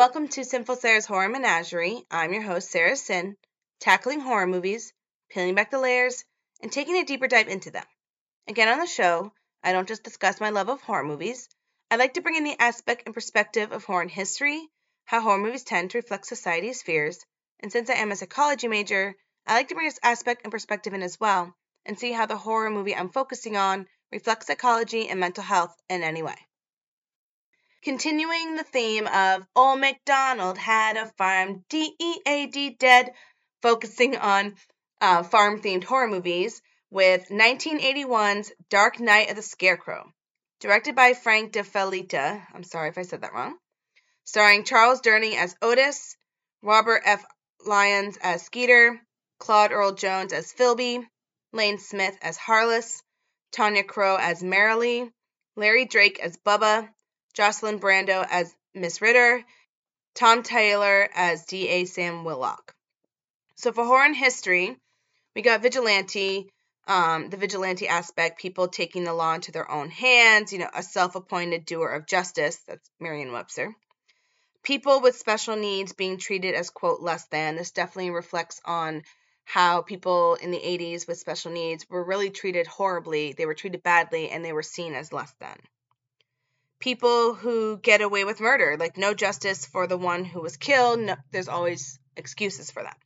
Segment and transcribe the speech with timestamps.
[0.00, 2.06] welcome to Sinful Sarah's Horror Menagerie.
[2.10, 3.36] I'm your host, Sarah Sin,
[3.80, 4.94] tackling horror movies,
[5.28, 6.24] peeling back the layers,
[6.62, 7.84] and taking a deeper dive into them.
[8.48, 9.30] Again, on the show,
[9.62, 11.50] I don't just discuss my love of horror movies,
[11.90, 14.70] I like to bring in the aspect and perspective of horror history,
[15.04, 17.22] how horror movies tend to reflect society's fears,
[17.62, 19.14] and since I am a psychology major,
[19.46, 21.54] I like to bring this aspect and perspective in as well,
[21.84, 26.02] and see how the horror movie I'm focusing on reflects psychology and mental health in
[26.02, 26.36] any way.
[27.82, 33.14] Continuing the theme of Old MacDonald had a farm, D E A D dead,
[33.62, 34.56] focusing on
[35.00, 40.12] uh, farm themed horror movies with 1981's Dark Night of the Scarecrow,
[40.60, 42.46] directed by Frank De Felitta.
[42.52, 43.56] I'm sorry if I said that wrong.
[44.24, 46.18] Starring Charles Durning as Otis,
[46.60, 47.24] Robert F.
[47.64, 49.00] Lyons as Skeeter,
[49.38, 51.02] Claude Earl Jones as Philby,
[51.54, 53.02] Lane Smith as Harless,
[53.52, 55.10] Tonya Crowe as Merrilee,
[55.56, 56.90] Larry Drake as Bubba,
[57.40, 59.42] Jocelyn Brando as Miss Ritter,
[60.14, 61.86] Tom Taylor as D.A.
[61.86, 62.74] Sam Willock.
[63.54, 64.76] So for horror and history,
[65.34, 66.50] we got vigilante,
[66.86, 70.82] um, the vigilante aspect, people taking the law into their own hands, you know, a
[70.82, 73.74] self-appointed doer of justice, that's Merriam-Webster.
[74.62, 77.56] People with special needs being treated as, quote, less than.
[77.56, 79.02] This definitely reflects on
[79.44, 83.32] how people in the 80s with special needs were really treated horribly.
[83.32, 85.58] They were treated badly and they were seen as less than
[86.80, 90.98] people who get away with murder, like no justice for the one who was killed.
[90.98, 92.96] No, there's always excuses for that.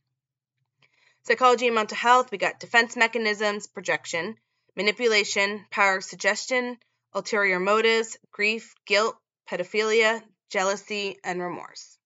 [1.23, 4.35] Psychology and mental health, we got defense mechanisms, projection,
[4.75, 6.77] manipulation, power of suggestion,
[7.13, 9.15] ulterior motives, grief, guilt,
[9.49, 11.97] pedophilia, jealousy, and remorse.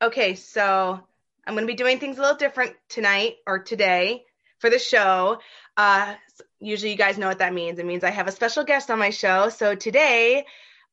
[0.00, 1.00] Okay, so
[1.46, 4.24] I'm going to be doing things a little different tonight or today
[4.58, 5.38] for the show.
[5.76, 6.14] Uh,
[6.58, 7.78] usually you guys know what that means.
[7.78, 9.48] It means I have a special guest on my show.
[9.48, 10.44] So today,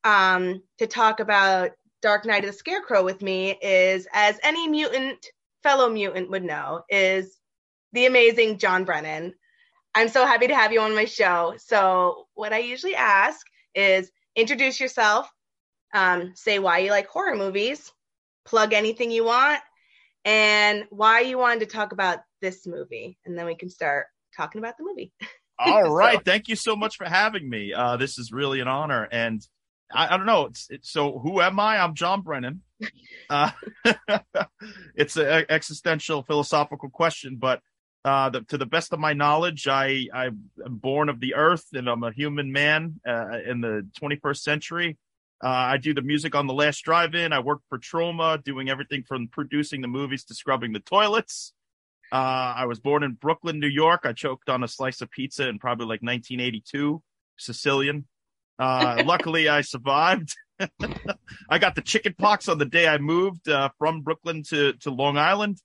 [0.04, 1.70] um, to talk about
[2.02, 5.26] Dark Night of the Scarecrow with me is, as any mutant,
[5.62, 7.38] fellow mutant would know, is
[7.92, 9.34] the amazing John Brennan.
[9.94, 11.54] I'm so happy to have you on my show.
[11.56, 15.30] So, what I usually ask is introduce yourself,
[15.94, 17.90] um, say why you like horror movies,
[18.44, 19.60] plug anything you want,
[20.24, 23.16] and why you wanted to talk about this movie.
[23.24, 24.06] And then we can start
[24.36, 25.12] talking about the movie.
[25.58, 26.16] All right.
[26.16, 26.22] so.
[26.24, 27.72] Thank you so much for having me.
[27.72, 29.08] Uh, this is really an honor.
[29.10, 29.40] And
[29.90, 30.46] I, I don't know.
[30.46, 31.78] It's, it's, so who am I?
[31.78, 32.62] I'm John Brennan.
[33.30, 33.50] Uh,
[34.94, 37.62] it's an existential philosophical question, but
[38.04, 41.88] uh, the, to the best of my knowledge, I, I'm born of the earth and
[41.88, 44.98] I'm a human man uh, in the 21st century.
[45.42, 47.32] Uh, I do the music on the last drive-in.
[47.32, 51.54] I work for Troma, doing everything from producing the movies to scrubbing the toilets.
[52.14, 54.02] Uh, I was born in Brooklyn, New York.
[54.04, 57.02] I choked on a slice of pizza in probably like 1982,
[57.36, 58.06] Sicilian.
[58.56, 60.32] Uh, luckily, I survived.
[61.50, 64.92] I got the chicken pox on the day I moved uh, from Brooklyn to, to
[64.92, 65.58] Long Island.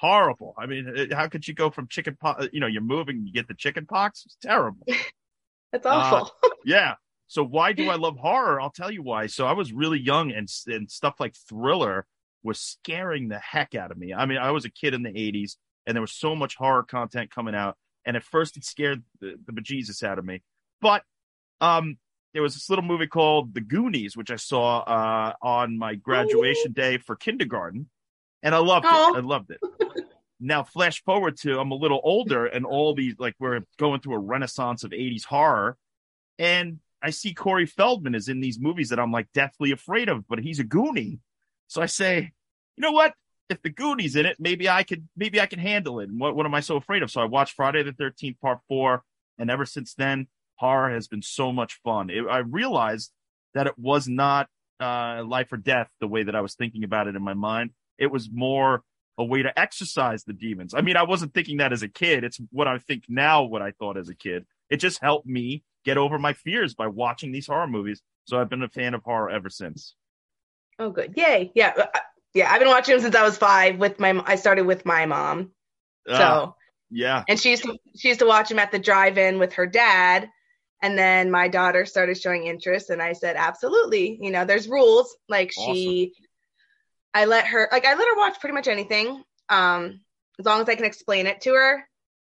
[0.00, 0.54] Horrible.
[0.56, 2.48] I mean, how could you go from chicken pox?
[2.54, 4.22] You know, you're moving, you get the chicken pox.
[4.24, 4.86] It's terrible.
[5.72, 6.32] That's awful.
[6.42, 6.94] Uh, yeah.
[7.26, 8.58] So why do I love horror?
[8.62, 9.26] I'll tell you why.
[9.26, 12.06] So I was really young, and and stuff like Thriller
[12.42, 14.14] was scaring the heck out of me.
[14.14, 15.56] I mean, I was a kid in the '80s
[15.86, 17.76] and there was so much horror content coming out.
[18.04, 20.42] And at first, it scared the, the bejesus out of me.
[20.80, 21.02] But
[21.60, 21.98] um,
[22.32, 26.72] there was this little movie called The Goonies, which I saw uh, on my graduation
[26.72, 27.88] day for kindergarten,
[28.42, 28.90] and I loved it.
[28.90, 29.60] I loved it.
[30.40, 34.14] now, flash forward to I'm a little older, and all these like we're going through
[34.14, 35.76] a renaissance of '80s horror,
[36.38, 40.26] and I see Corey Feldman is in these movies that I'm like deathly afraid of,
[40.26, 41.18] but he's a Goonie.
[41.66, 42.32] So I say,
[42.76, 43.12] you know what?
[43.52, 46.08] If the Goonies in it, maybe I could maybe I can handle it.
[46.08, 47.10] And what what am I so afraid of?
[47.10, 49.04] So I watched Friday the Thirteenth Part Four,
[49.38, 52.10] and ever since then, horror has been so much fun.
[52.10, 53.12] It, I realized
[53.54, 54.48] that it was not
[54.80, 57.70] uh, life or death the way that I was thinking about it in my mind.
[57.98, 58.82] It was more
[59.18, 60.74] a way to exercise the demons.
[60.74, 62.24] I mean, I wasn't thinking that as a kid.
[62.24, 63.44] It's what I think now.
[63.44, 64.46] What I thought as a kid.
[64.70, 68.00] It just helped me get over my fears by watching these horror movies.
[68.24, 69.94] So I've been a fan of horror ever since.
[70.78, 71.12] Oh, good.
[71.16, 71.52] Yay.
[71.54, 71.74] Yeah.
[72.34, 73.78] Uh, yeah, I've been watching them since I was five.
[73.78, 75.52] With my, I started with my mom.
[76.08, 76.56] Uh, so
[76.90, 79.66] yeah, and she used to she used to watch them at the drive-in with her
[79.66, 80.28] dad.
[80.84, 84.18] And then my daughter started showing interest, and I said, absolutely.
[84.20, 85.16] You know, there's rules.
[85.28, 85.74] Like awesome.
[85.76, 86.12] she,
[87.14, 90.00] I let her, like I let her watch pretty much anything, um,
[90.40, 91.88] as long as I can explain it to her.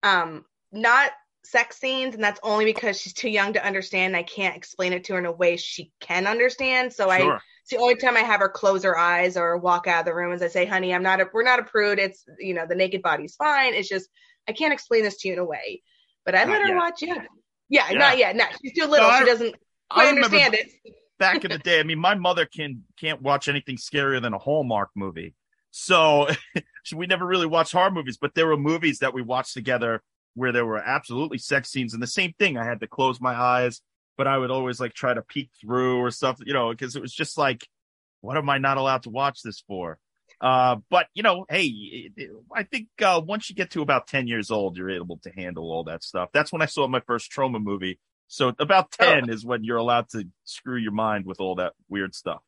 [0.03, 0.43] Um,
[0.73, 1.11] not
[1.43, 4.15] sex scenes, and that's only because she's too young to understand.
[4.15, 6.93] I can't explain it to her in a way she can understand.
[6.93, 7.33] So sure.
[7.33, 10.05] I it's the only time I have her close her eyes or walk out of
[10.05, 11.97] the room as I say, honey, I'm not a, we're not a prude.
[11.97, 13.73] It's, you know, the naked body's fine.
[13.73, 14.09] It's just,
[14.49, 15.81] I can't explain this to you in a way,
[16.25, 16.75] but I not let her yet.
[16.75, 17.01] watch.
[17.01, 17.15] Yeah.
[17.69, 17.85] yeah.
[17.89, 17.97] yeah.
[17.97, 18.35] Not yet.
[18.35, 19.07] No, she's too little.
[19.07, 19.55] No, I, she doesn't
[19.89, 20.73] quite understand it.
[21.17, 24.39] back in the day, I mean, my mother can can't watch anything scarier than a
[24.39, 25.33] Hallmark movie.
[25.71, 26.27] So
[26.93, 30.03] we never really watched horror movies, but there were movies that we watched together
[30.35, 31.93] where there were absolutely sex scenes.
[31.93, 33.81] And the same thing, I had to close my eyes,
[34.17, 37.01] but I would always like try to peek through or stuff, you know, because it
[37.01, 37.67] was just like,
[38.21, 39.99] what am I not allowed to watch this for?
[40.41, 42.11] Uh, but you know, hey,
[42.53, 45.71] I think uh, once you get to about ten years old, you're able to handle
[45.71, 46.29] all that stuff.
[46.33, 47.99] That's when I saw my first Troma movie.
[48.27, 49.05] So about oh.
[49.05, 49.33] ten oh.
[49.33, 52.41] is when you're allowed to screw your mind with all that weird stuff.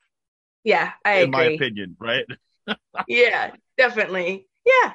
[0.65, 1.29] Yeah, I in agree.
[1.31, 2.25] my opinion, right?
[3.07, 4.47] yeah, definitely.
[4.65, 4.91] Yeah.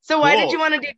[0.00, 0.40] So why cool.
[0.40, 0.88] did you want to do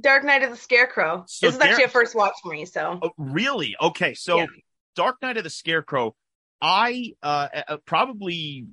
[0.00, 1.24] Dark Night of the Scarecrow?
[1.26, 2.64] So this is actually a first watch for me.
[2.64, 4.14] So oh, really, okay.
[4.14, 4.46] So yeah.
[4.96, 6.14] Dark Night of the Scarecrow,
[6.60, 8.66] I uh, uh probably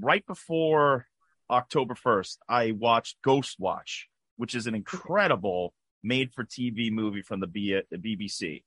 [0.00, 1.06] right before
[1.50, 4.04] October 1st, I watched Ghostwatch,
[4.36, 8.64] which is an incredible made for TV movie from the, B- the BBC.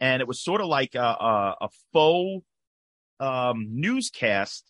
[0.00, 2.44] And it was sort of like a, a, a faux
[3.20, 4.64] um, newscast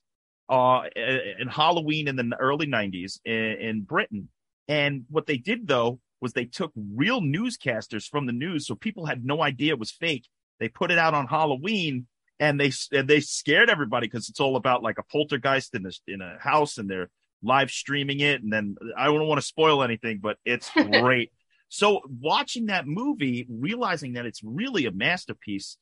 [0.49, 4.29] uh, in Halloween in the early 90s in, in Britain.
[4.69, 9.05] And what they did, though, was they took real newscasters from the news, so people
[9.05, 10.27] had no idea it was fake.
[10.59, 12.07] They put it out on Halloween,
[12.41, 15.91] and they and they scared everybody because it's all about like a poltergeist in a
[16.09, 17.11] in a house, and they're
[17.43, 18.43] live streaming it.
[18.43, 21.31] And then I don't want to spoil anything, but it's great.
[21.69, 25.77] so watching that movie, realizing that it's really a masterpiece,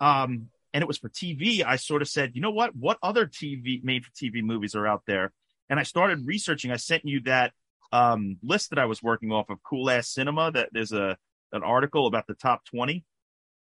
[0.00, 2.74] um, and it was for TV, I sort of said, you know what?
[2.74, 5.32] What other TV made for TV movies are out there?
[5.68, 6.70] And I started researching.
[6.70, 7.52] I sent you that
[7.92, 10.50] um, list that I was working off of Cool Ass Cinema.
[10.52, 11.16] That there's a
[11.52, 13.04] an article about the top twenty.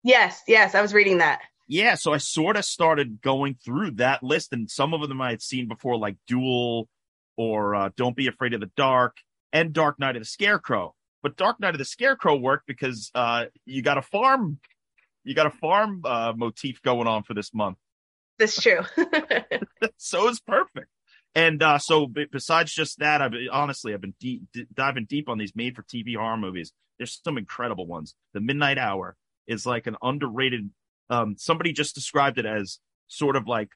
[0.03, 1.41] Yes, yes, I was reading that.
[1.69, 5.31] Yeah, so I sort of started going through that list, and some of them I
[5.31, 6.89] had seen before, like Duel
[7.37, 9.17] or uh, Don't Be Afraid of the Dark
[9.53, 10.95] and Dark Night of the Scarecrow.
[11.23, 14.59] But Dark Night of the Scarecrow worked because uh, you got a farm,
[15.25, 17.79] you got a farm uh, motif going on for this month.
[18.39, 18.81] That's true.
[19.99, 20.89] so it's perfect.
[21.34, 25.38] And uh, so, besides just that, I've honestly I've been deep, d- diving deep on
[25.38, 26.73] these made-for-TV horror movies.
[26.99, 28.14] There's some incredible ones.
[28.34, 30.70] The Midnight Hour is like an underrated.
[31.08, 33.70] Um, somebody just described it as sort of like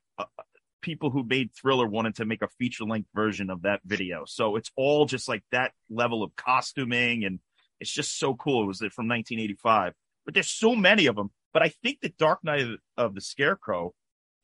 [0.87, 4.25] people who made Thriller wanted to make a feature length version of that video.
[4.27, 7.41] So it's all just like that level of costuming and
[7.81, 8.63] it's just so cool.
[8.63, 9.93] It was from 1985,
[10.25, 11.31] but there's so many of them.
[11.53, 12.67] But I think the Dark Night
[12.97, 13.95] of the Scarecrow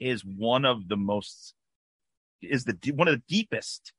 [0.00, 1.54] is one of the most,
[2.42, 3.92] is the, one of the deepest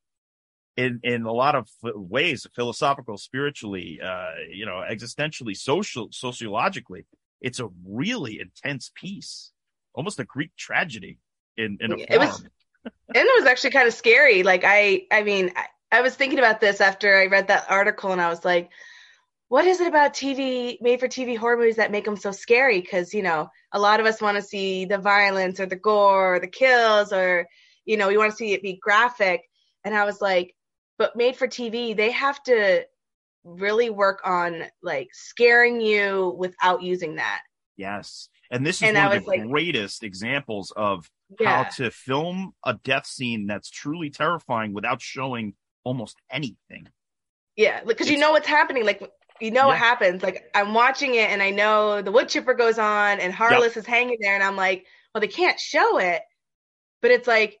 [0.76, 7.06] in, in a lot of ways, philosophical, spiritually, uh, you know, existentially, social, sociologically.
[7.40, 9.52] It's a really intense piece,
[9.94, 11.18] almost a Greek tragedy
[11.56, 12.40] in in a it was
[12.84, 16.38] and it was actually kind of scary like i i mean I, I was thinking
[16.38, 18.70] about this after i read that article and i was like
[19.48, 22.80] what is it about tv made for tv horror movies that make them so scary
[22.80, 26.36] because you know a lot of us want to see the violence or the gore
[26.36, 27.46] or the kills or
[27.84, 29.42] you know we want to see it be graphic
[29.84, 30.54] and i was like
[30.98, 32.84] but made for tv they have to
[33.44, 37.42] really work on like scaring you without using that
[37.76, 41.10] yes and this is and one of the like, greatest examples of
[41.40, 41.64] yeah.
[41.64, 46.88] how to film a death scene that's truly terrifying without showing almost anything.
[47.56, 48.84] Yeah, because you know what's happening.
[48.84, 49.00] Like
[49.40, 49.66] you know yeah.
[49.66, 50.22] what happens.
[50.22, 53.78] Like I'm watching it and I know the wood chipper goes on and Harless yep.
[53.78, 56.22] is hanging there, and I'm like, well, they can't show it,
[57.00, 57.58] but it's like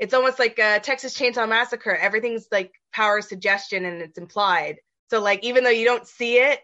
[0.00, 1.94] it's almost like a Texas Chainsaw Massacre.
[1.94, 4.78] Everything's like power suggestion and it's implied.
[5.10, 6.60] So like even though you don't see it,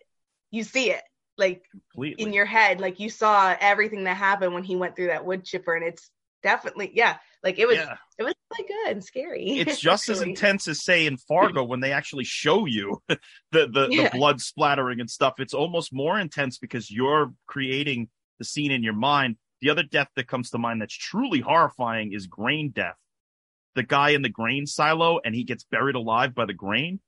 [0.51, 1.03] you see it
[1.37, 1.63] like
[1.93, 2.25] Completely.
[2.25, 2.81] in your head.
[2.81, 6.11] Like you saw everything that happened when he went through that wood chipper, and it's
[6.43, 7.97] definitely yeah like it was yeah.
[8.19, 11.81] it was really good and scary it's just as intense as say in fargo when
[11.81, 13.19] they actually show you the
[13.51, 14.05] the, yeah.
[14.05, 18.85] the blood splattering and stuff it's almost more intense because you're creating the scene in
[18.85, 22.97] your mind the other death that comes to mind that's truly horrifying is grain death
[23.77, 26.99] the guy in the grain silo and he gets buried alive by the grain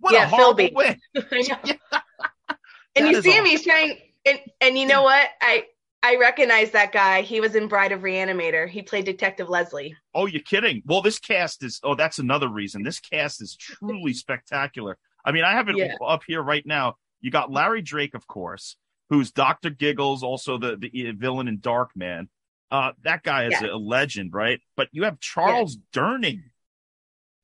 [0.00, 4.98] what yeah, a horrible way and you see him he's trying and, and you know
[4.98, 5.04] hmm.
[5.04, 5.64] what i
[6.06, 7.22] I recognize that guy.
[7.22, 8.68] He was in Bride of Reanimator.
[8.68, 9.96] He played Detective Leslie.
[10.14, 10.82] Oh, you're kidding.
[10.86, 12.84] Well, this cast is, oh, that's another reason.
[12.84, 14.98] This cast is truly spectacular.
[15.24, 15.96] I mean, I have it yeah.
[16.06, 16.94] up here right now.
[17.20, 18.76] You got Larry Drake, of course,
[19.10, 19.70] who's Dr.
[19.70, 22.28] Giggles, also the, the eh, villain in Darkman.
[22.70, 23.74] Uh, that guy is yeah.
[23.74, 24.60] a legend, right?
[24.76, 26.02] But you have Charles yeah.
[26.02, 26.42] Durning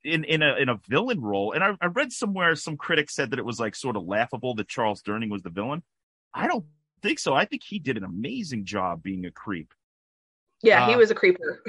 [0.03, 3.31] in in a in a villain role, and I, I read somewhere some critics said
[3.31, 5.81] that it was like sort of laughable that Charles Durning was the villain.
[6.33, 6.65] I don't
[7.01, 7.33] think so.
[7.33, 9.73] I think he did an amazing job being a creep.
[10.61, 11.61] Yeah, uh, he was a creeper.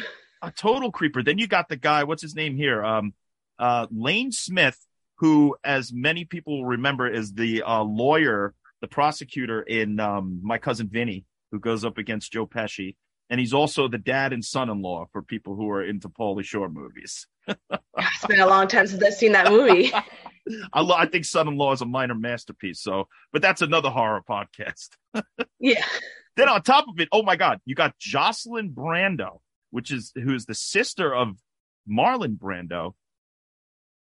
[0.43, 1.23] a total creeper.
[1.23, 2.83] Then you got the guy, what's his name here?
[2.85, 3.15] Um,
[3.59, 4.79] uh, Lane Smith,
[5.17, 10.89] who, as many people remember, is the uh, lawyer, the prosecutor in um, My Cousin
[10.89, 12.97] Vinny, who goes up against Joe Pesci.
[13.31, 17.27] And he's also the dad and son-in-law for people who are into Pauly Shore movies.
[17.49, 19.93] it's been a long time since I've seen that movie.
[20.73, 22.81] I, lo- I think son-in-law is a minor masterpiece.
[22.81, 24.91] So, but that's another horror podcast.
[25.59, 25.85] yeah.
[26.37, 29.41] Then on top of it, oh my God, you got Jocelyn Brando,
[29.71, 31.39] which is who's the sister of
[31.89, 32.95] Marlon Brando.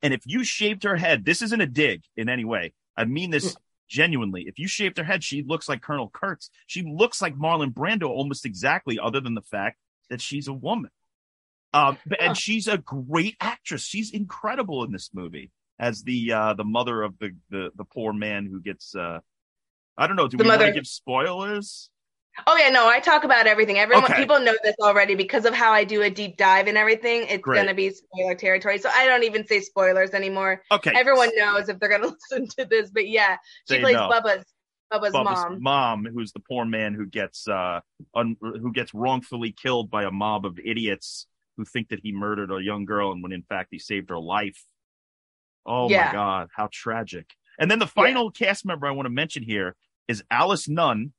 [0.02, 2.75] And if you shaved her head, this isn't a dig in any way.
[2.97, 3.57] I mean this mm.
[3.90, 4.44] Genuinely.
[4.47, 6.49] If you shaved her head, she looks like Colonel Kurtz.
[6.66, 9.78] She looks like Marlon Brando almost exactly, other than the fact
[10.09, 10.90] that she's a woman.
[11.75, 13.82] Um, and she's a great actress.
[13.82, 18.12] She's incredible in this movie as the uh, the mother of the, the the poor
[18.12, 18.94] man who gets.
[18.94, 19.20] Uh,
[19.97, 20.28] I don't know.
[20.28, 21.90] Do The we want to give spoilers?
[22.47, 23.79] Oh yeah, no, I talk about everything.
[23.79, 24.17] Everyone, Okay.
[24.17, 27.27] people know this already because of how I do a deep dive and everything.
[27.29, 27.59] It's Great.
[27.61, 30.63] gonna be spoiler territory, so I don't even say spoilers anymore.
[30.71, 30.93] Okay.
[30.95, 32.91] Everyone knows if they're gonna listen to this.
[32.91, 33.37] But yeah,
[33.69, 34.09] she They plays know.
[34.11, 34.45] Bubba's
[34.93, 36.05] Bubba's, Bubba's mom.
[36.05, 37.81] who's the poor man who gets uh
[38.15, 42.51] un- who gets wrongfully killed by a mob of idiots who think that he murdered
[42.51, 44.65] a young girl and when in fact he saved her life.
[45.67, 47.27] Oh my god, how tragic.
[47.59, 49.77] And then the final cast member I want to mention here
[50.09, 51.13] is Alice Nunn.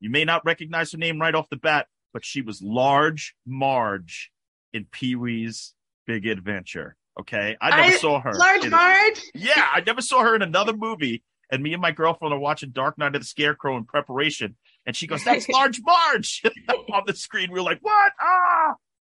[0.00, 4.30] You may not recognize her name right off the bat, but she was Large Marge
[4.72, 5.74] in Pee-wee's
[6.06, 6.96] Big Adventure.
[7.18, 7.56] Okay?
[7.60, 8.32] I never I- saw her.
[8.34, 9.22] Large Marge.
[9.34, 11.22] yeah, I never saw her in another movie.
[11.50, 14.56] And me and my girlfriend are watching Dark Night of the Scarecrow in preparation.
[14.84, 16.42] And she goes, That's Large Marge
[16.92, 17.52] on the screen.
[17.52, 18.12] We are like, What?
[18.20, 18.74] Ah,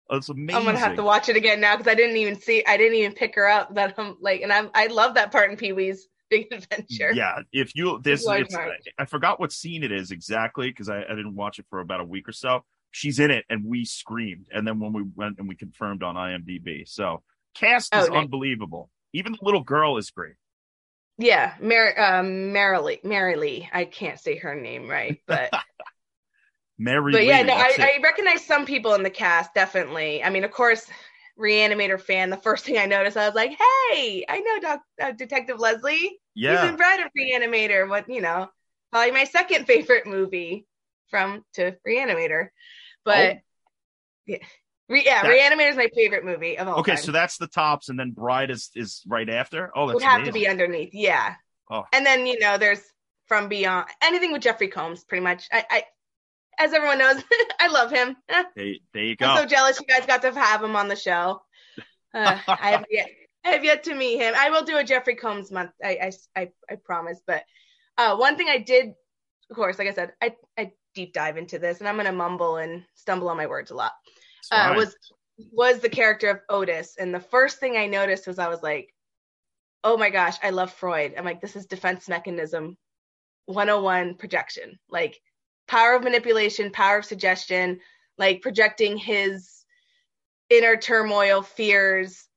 [0.09, 0.55] that's amazing.
[0.59, 2.63] I'm gonna have to watch it again now because I didn't even see.
[2.65, 3.75] I didn't even pick her up.
[3.75, 7.11] That I'm like, and I'm I love that part in Pee Wee's Big Adventure.
[7.13, 8.55] Yeah, if you this, it's.
[8.97, 11.99] I forgot what scene it is exactly because I, I didn't watch it for about
[11.99, 12.63] a week or so.
[12.89, 14.47] She's in it, and we screamed.
[14.51, 17.21] And then when we went and we confirmed on IMDb, so
[17.53, 18.23] cast is Oh, nice.
[18.23, 18.89] unbelievable.
[19.13, 20.33] Even the little girl is great.
[21.17, 23.67] Yeah, Mar- um, Marilee, Marilee.
[23.71, 25.51] I can't say her name right, but
[26.79, 27.73] Mary, but yeah, no, I.
[27.77, 30.23] I recognize some people in the cast definitely.
[30.23, 30.87] I mean, of course,
[31.39, 32.29] Reanimator fan.
[32.29, 36.19] The first thing I noticed, I was like, "Hey, I know Doc, uh, Detective Leslie.
[36.35, 37.87] yeah, He's in Bride of Reanimator.
[37.89, 38.49] What you know?
[38.91, 40.65] Probably my second favorite movie
[41.09, 42.49] from to Reanimator.
[43.05, 43.39] But Oh.
[44.27, 44.37] yeah,
[44.89, 47.01] Re- yeah, That- Reanimator is my favorite movie of all Okay, time.
[47.03, 49.71] so that's the tops, and then Bride is is right after.
[49.75, 50.93] Oh, that's would have to be underneath.
[50.93, 51.35] Yeah.
[51.69, 51.85] Oh.
[51.93, 52.81] And then you know, there's
[53.27, 55.47] from beyond anything with Jeffrey Combs, pretty much.
[55.53, 55.83] I, I
[56.63, 57.23] as everyone knows,
[57.59, 58.15] I love him.
[58.29, 58.45] There,
[58.93, 59.27] there you go.
[59.27, 61.41] I'm so jealous you guys got to have him on the show.
[62.13, 63.09] Uh, I have yet,
[63.45, 64.33] I have yet to meet him.
[64.37, 65.71] I will do a Jeffrey Combs month.
[65.83, 67.21] I, I, I, I promise.
[67.25, 67.43] But
[67.97, 68.93] uh, one thing I did,
[69.49, 72.57] of course, like I said, I, I deep dive into this, and I'm gonna mumble
[72.57, 73.93] and stumble on my words a lot
[74.51, 74.95] uh, was
[75.51, 78.93] was the character of Otis, and the first thing I noticed was I was like,
[79.83, 82.77] "Oh my gosh, I love Freud." I'm like, "This is defense mechanism
[83.45, 85.19] 101 projection, like
[85.67, 87.79] power of manipulation, power of suggestion,
[88.17, 89.65] like projecting his
[90.49, 92.27] inner turmoil, fears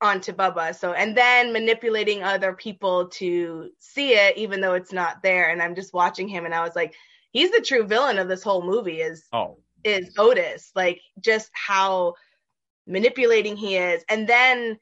[0.00, 0.74] onto Bubba.
[0.74, 5.50] So, and then manipulating other people to see it, even though it's not there.
[5.50, 6.94] And I'm just watching him, and I was like,
[7.32, 9.00] he's the true villain of this whole movie.
[9.00, 12.14] Is oh, is Otis, like just how
[12.86, 14.04] manipulating he is.
[14.08, 14.78] And then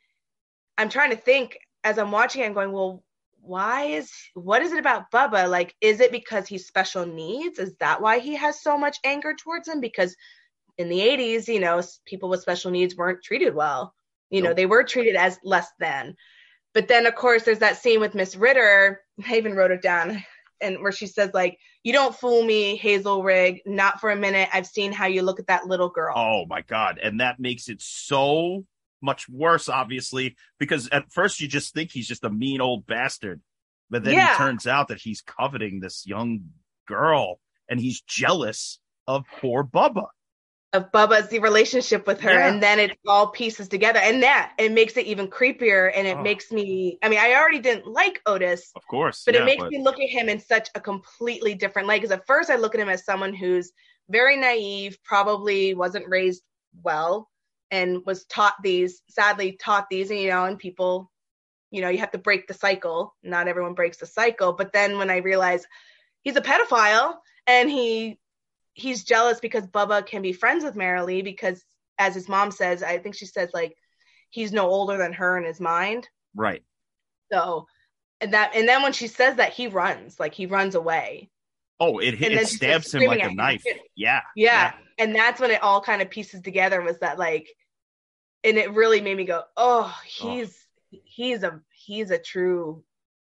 [0.78, 3.02] I'm trying to think as I'm watching, I'm going, well,
[3.47, 5.49] why is what is it about Bubba?
[5.49, 7.59] Like, is it because he's special needs?
[7.59, 9.81] Is that why he has so much anger towards him?
[9.81, 10.17] Because
[10.79, 13.95] in the 80s, you know, people with special needs weren't treated well.
[14.31, 16.17] You know, they were treated as less than.
[16.75, 19.00] But then, of course, there's that scene with Miss Ritter.
[19.26, 20.23] I even wrote it down,
[20.61, 23.61] and where she says, like, "You don't fool me, Hazelrigg.
[23.65, 24.49] Not for a minute.
[24.53, 27.69] I've seen how you look at that little girl." oh my god, and that makes
[27.69, 28.67] it so
[29.03, 33.41] much worse, obviously, because at first you just think he's just a mean old bastard,
[33.91, 34.35] but then Yeah.
[34.35, 36.50] it turns out that he's coveting this young
[36.87, 40.07] girl, and he's jealous of poor Bubba.
[40.73, 42.49] of Bubba's the relationship with her, Yeah.
[42.49, 46.19] and then it all pieces together, and that it makes it even creepier, and it
[46.19, 46.23] Oh.
[46.23, 46.99] makes me.
[47.03, 49.99] I mean, I already didn't like Otis, Of course, but yeah, it makes me look
[49.99, 52.03] at him in such a completely different light.
[52.03, 53.73] Because at first, I look at him as someone who's
[54.11, 56.43] very naive, probably wasn't raised
[56.83, 57.31] well,
[57.76, 59.02] and was taught these.
[59.09, 61.11] Sadly, taught these, and you know, and people,
[61.71, 63.14] you know, you have to break the cycle.
[63.23, 65.66] Not everyone breaks the cycle, but then when I realize
[66.23, 67.16] he's a pedophile
[67.47, 68.18] and he
[68.73, 71.62] he's jealous because Bubba can be friends with Marilee because,
[71.99, 73.76] as his mom says, I think she says like
[74.30, 76.09] he's no older than her in his mind.
[76.35, 76.62] right.
[77.33, 77.66] So,
[78.21, 81.28] and that, and then when she says that, he runs, like he runs away.
[81.80, 83.64] Oh, it hit, And then it stabs him like a knife.
[83.97, 84.73] Yeah, Yeah.
[84.99, 87.49] And that's when it all kind of pieces together was that like,
[88.47, 90.57] and it really made me go, oh, he's,
[90.91, 92.83] he's a, he's a true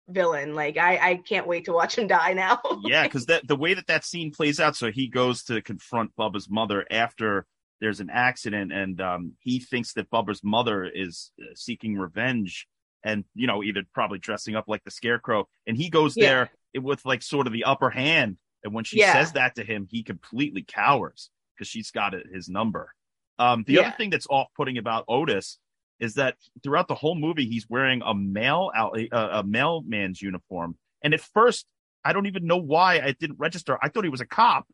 [0.09, 0.55] villain.
[0.55, 2.61] Like I, I can't wait to watch him die now.
[2.85, 6.15] yeah, because that the way that that scene plays out, so he goes to confront
[6.17, 7.47] Bubba's mother after
[7.81, 12.67] there's an accident, and um, he thinks that Bubba's mother is uh, seeking revenge,
[13.03, 16.47] and you know either probably dressing up like the Scarecrow, and he goes Yeah.
[16.75, 19.13] there with like sort of the upper hand, and when she Yeah.
[19.13, 22.95] says that to him, he completely cowers because she's got his number.
[23.39, 23.81] Um, the Yeah.
[23.81, 25.59] other thing that's off-putting about Otis
[26.01, 30.77] is that throughout the whole movie he's wearing a male out a, a mailman's uniform.
[31.03, 31.67] And at first
[32.07, 33.79] i don't even know why i didn't register.
[33.83, 34.67] I thought he was a cop.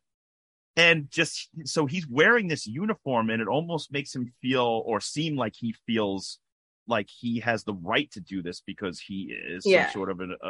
[0.77, 5.35] And just so he's wearing this uniform and it almost makes him feel or seem
[5.35, 6.39] like he feels
[6.87, 9.83] like he has the right to do this because he is Yeah.
[9.85, 10.47] some sort of an a,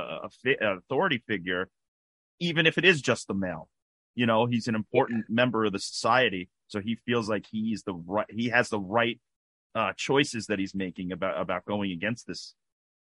[0.62, 1.70] a, authority figure
[2.40, 3.70] even if it is just the male.
[4.16, 7.94] You know he's an important member of the society so he feels like he's the
[7.94, 9.20] right he has the right
[9.76, 12.56] uh choices that he's making about about going against this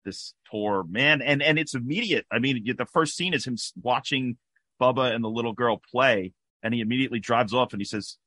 [0.05, 1.21] this poor man.
[1.21, 2.25] And and it's immediate.
[2.31, 4.38] I mean the first scene is him watching
[4.81, 6.33] bubba and the little girl play
[6.63, 8.17] and he immediately drives off and he says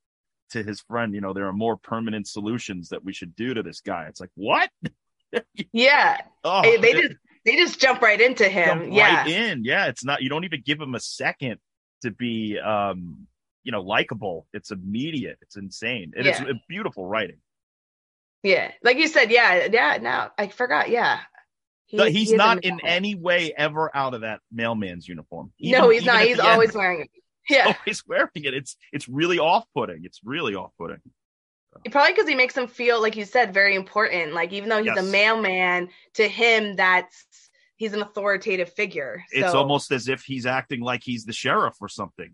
[0.51, 3.63] to his friend you know there are more permanent solutions that we should do to
[3.63, 4.07] this guy.
[4.09, 4.71] It's like what?
[5.73, 7.15] Yeah, oh they, they just
[7.47, 8.81] they just jump right into him.
[8.81, 9.65] jump yeah, right in.
[9.65, 11.59] Yeah it's not you don't even give him a second
[12.03, 13.27] to be um
[13.65, 16.45] you know likable it's immediate it's insane and Yeah.
[16.49, 17.39] it's beautiful writing
[18.43, 18.73] yeah.
[18.83, 19.99] Like you said, yeah, yeah.
[20.03, 20.91] Now I forgot.
[20.91, 21.21] Yeah,
[21.87, 25.53] He- he he's is not in any way ever out of that mailman's uniform.
[25.61, 26.23] no, he's not.
[26.23, 27.11] He's the end, always wearing it.
[27.51, 28.55] Yeah, always wearing it.
[28.55, 30.05] It's it's really off putting.
[30.05, 30.99] It's really off putting.
[31.91, 34.33] probably because he makes him feel like you said very important.
[34.33, 37.27] Like even though he's a mailman, to him that's
[37.77, 39.25] he's an authoritative figure.
[39.31, 42.33] It's almost as if he's acting like he's the sheriff or something.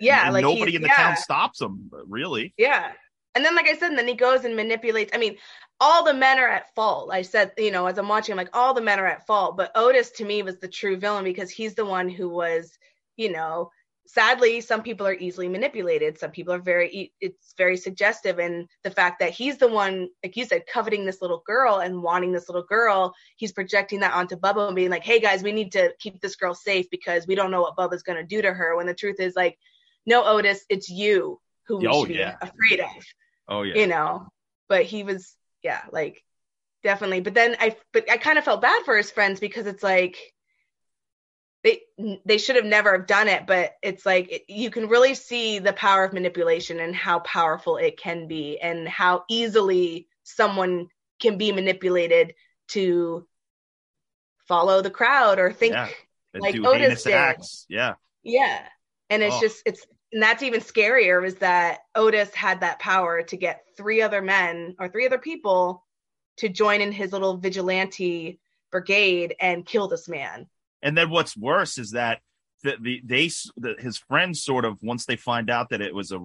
[0.00, 0.94] Yeah, like nobody in the yeah.
[0.94, 1.90] town stops him.
[2.06, 2.92] Really, Yeah.
[3.34, 5.12] And then, like I said, and then he goes and manipulates.
[5.14, 5.36] I mean,
[5.80, 7.10] all the men are at fault.
[7.12, 9.56] I said, you know, as I'm watching, I'm like, all the men are at fault.
[9.56, 12.76] But Otis to me was the true villain because he's the one who was,
[13.16, 13.70] you know,
[14.08, 16.18] sadly, some people are easily manipulated.
[16.18, 18.38] Some people are very, it's very suggestive.
[18.38, 22.02] And the fact that he's the one, like you said, coveting this little girl and
[22.02, 25.52] wanting this little girl, he's projecting that onto Bubba and being like, hey guys, we
[25.52, 28.42] need to keep this girl safe because we don't know what Bubba's going to do
[28.42, 28.76] to her.
[28.76, 29.58] When the truth is, like,
[30.08, 32.36] no, Otis, it's you who we Oh, should yeah.
[32.40, 33.04] be afraid of
[33.48, 34.26] oh yeah, you know
[34.68, 36.22] but he was yeah like
[36.82, 39.82] definitely but then i but i kind of felt bad for his friends because it's
[39.82, 40.16] like
[41.64, 41.80] they
[42.24, 45.58] they should have never have done it but it's like it, you can really see
[45.58, 50.88] the power of manipulation and how powerful it can be and how easily someone
[51.20, 52.34] can be manipulated
[52.68, 53.26] to
[54.46, 55.88] follow the crowd or think Yeah.
[56.34, 57.14] like Otis did.
[57.14, 57.66] acts.
[57.68, 58.66] Yeah, yeah.
[59.10, 59.40] And it's Oh.
[59.40, 64.00] just it's and that's even scarier is that Otis had that power to get three
[64.02, 65.84] other men or three other people
[66.38, 68.40] to join in his little vigilante
[68.70, 70.46] brigade and kill this man.
[70.82, 72.20] and then what's worse is that
[72.62, 76.12] the, the they the, his friends sort of once they find out that it was
[76.12, 76.18] a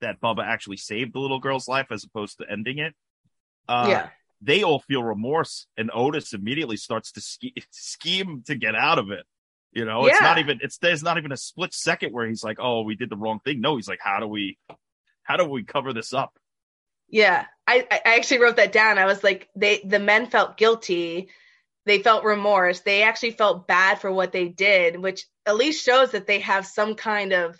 [0.00, 2.94] that Bubba actually saved the little girl's life as opposed to ending it.
[3.66, 4.08] Uh, yeah.
[4.42, 9.10] they all feel remorse and otis immediately starts to ske- scheme to get out of
[9.10, 9.24] it
[9.74, 12.58] you know it's not even it's there's not even a split second where he's like
[12.60, 14.56] oh we did the wrong thing no he's like how do we
[15.22, 16.38] how do we cover this up
[17.08, 17.46] Yeah.
[17.66, 18.98] I, I I actually wrote that down.
[18.98, 21.28] I was like, they the men felt guilty.
[21.86, 22.80] They felt remorse.
[22.80, 26.66] They actually felt bad for what they did, which at least shows that they have
[26.66, 27.58] some kind of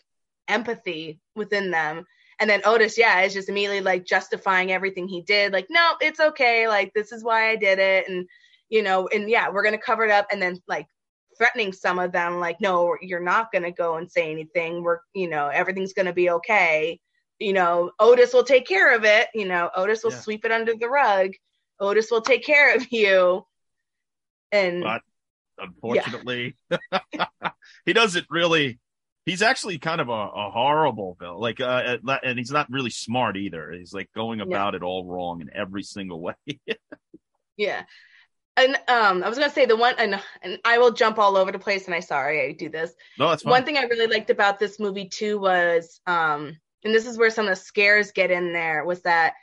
[0.48, 2.06] empathy within them.
[2.40, 5.52] And then Otis, yeah, is just immediately like justifying everything he did.
[5.52, 6.68] Like, no, it's okay.
[6.68, 8.08] Like, this is why I did it.
[8.08, 8.26] And,
[8.68, 10.26] you know, and yeah, we're going to cover it up.
[10.32, 10.86] And then, like,
[11.36, 14.82] threatening some of them, like, no, you're not going to go and say anything.
[14.82, 17.00] We're, you know, everything's going to be okay.
[17.38, 19.28] You know, Otis will take care of it.
[19.34, 20.20] You know, Otis will Yeah.
[20.20, 21.32] sweep it under the rug.
[21.80, 23.44] Otis will take care of you.
[24.52, 25.02] And But-
[25.56, 26.56] unfortunately
[27.86, 28.80] he doesn't really
[29.24, 33.36] he's actually kind of a, a horrible villain like uh and he's not really smart
[33.36, 36.34] either he's like going about it all wrong in every single way
[37.56, 37.84] Yeah.
[38.56, 41.50] And um I was gonna say the one and and I will jump all over
[41.52, 42.92] the place and I sorry I do this.
[43.18, 46.94] no that's fine One thing I really liked about this movie too was um and
[46.94, 49.34] this is where some of the scares get in there was that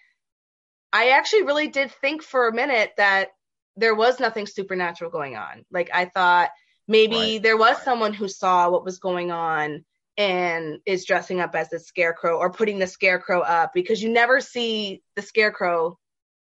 [0.93, 3.29] I actually really did think for a minute that
[3.77, 5.65] there was nothing supernatural going on.
[5.71, 6.49] Like I thought
[6.87, 7.85] maybe Right, there was right.
[7.85, 9.85] someone who saw what was going on
[10.17, 14.41] and is dressing up as the scarecrow or putting the scarecrow up because you never
[14.41, 15.97] see the scarecrow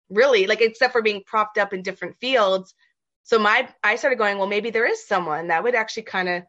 [0.10, 2.74] really like except for being propped up in different fields.
[3.24, 6.44] So my i started going well maybe there is someone that would actually kind of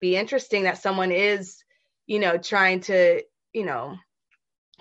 [0.00, 1.62] be interesting that someone is
[2.06, 3.96] you know trying to you know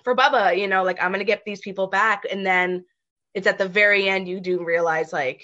[0.03, 2.23] for bubba you know like i'm gonna get these people back.
[2.29, 2.85] And then
[3.33, 5.43] it's at the very end you do realize like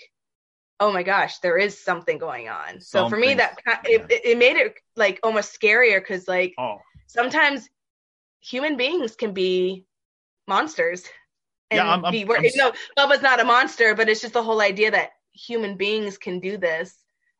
[0.79, 2.79] oh my gosh, there is something going on.
[2.79, 6.77] So for me, that it, it, it made it like almost scarier because like Oh,
[7.07, 7.67] sometimes
[8.39, 9.85] human beings can be
[10.47, 11.03] monsters.
[11.71, 14.61] And Yeah, I'm- I'm- I'm no, Bubba's not a monster, but it's just the whole
[14.61, 16.95] idea that human beings can do this.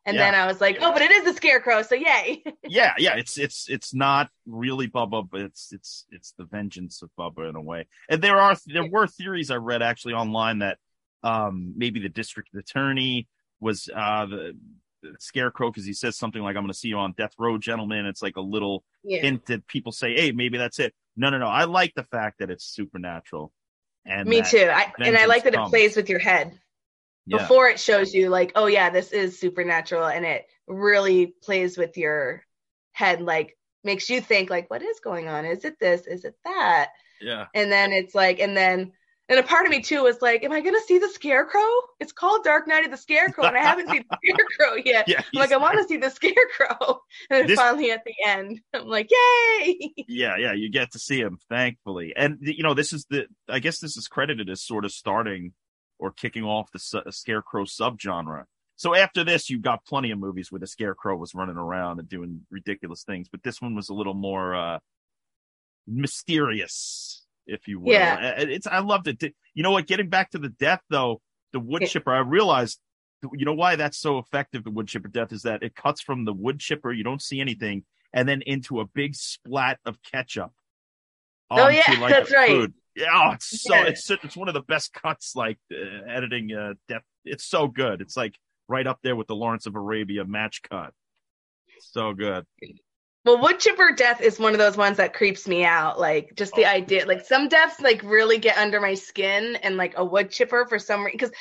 [0.06, 0.32] And Yeah.
[0.32, 2.42] then I was like, oh, but it is a scarecrow, so yay.
[2.64, 3.16] yeah, yeah.
[3.16, 7.56] It's it's it's not really Bubba, but it's it's it's the vengeance of Bubba in
[7.56, 7.86] a way.
[8.10, 10.78] And there are there were theories I read actually online that
[11.24, 13.28] um maybe the district attorney
[13.60, 14.58] was uh the,
[15.04, 17.58] the scarecrow because he says something like "I'm going to see you on death row,
[17.58, 19.22] gentlemen." It's like a little yeah.
[19.22, 21.48] hint that people say, "Hey, maybe that's it." No, no, no.
[21.48, 23.52] I like the fact that it's supernatural.
[24.06, 24.70] And Me too.
[24.72, 26.60] I, and I like that vengeance it plays with your head.
[27.30, 27.38] Yeah.
[27.38, 31.96] before it shows you like oh yeah this is supernatural and it really plays with
[31.96, 32.44] your
[32.92, 36.34] head like makes you think like what is going on is it this is it
[36.44, 36.90] that
[37.22, 37.46] yeah.
[37.54, 38.94] and then it's like and then
[39.30, 41.62] and a part of me too was like am i gonna see the scarecrow
[42.00, 44.18] it's called dark night of the scarecrow and i haven't seen the
[44.58, 45.20] scarecrow yet Yeah.
[45.34, 48.86] i'm like i want to see the scarecrow and This- finally at the end i'm
[48.88, 52.14] like yay yeah, yeah, you get to see him, thankfully.
[52.18, 55.54] And you know, this is the I guess this is credited as sort of starting
[56.00, 58.46] or kicking off the su- scarecrow subgenre.
[58.76, 62.10] So after this, you've got plenty of movies where the scarecrow was running around and
[62.10, 64.80] doing ridiculous things, but this one was a little more uh
[65.88, 67.19] mysterious,
[67.50, 67.94] if you will.
[67.94, 68.36] Yeah.
[68.38, 69.34] It's I loved it.
[69.54, 69.88] You know what?
[69.88, 72.80] Getting back to the death though, the wood chipper, I realized
[73.34, 76.26] you know why that's so effective, the wood chipper death, is that it cuts from
[76.26, 77.84] the wood chipper, you don't see anything,
[78.14, 80.52] and then into a big splat of ketchup.
[81.52, 82.50] Oh, yeah, like, that's right.
[82.50, 82.74] food.
[82.96, 83.86] Yeah, oh, it's so Yeah.
[83.86, 87.04] it's it's one of the best cuts, like uh, editing uh, death.
[87.26, 88.02] It's so good.
[88.02, 88.36] It's like
[88.68, 90.94] right up there with the Lawrence of Arabia match cut.
[91.80, 92.46] So good.
[93.26, 96.00] Well, wood chipper death is one of those ones that creeps me out.
[96.00, 96.70] Like just the Oh.
[96.70, 100.66] idea, like some deaths like really get under my skin, and like a wood chipper
[100.68, 101.32] for some reason, because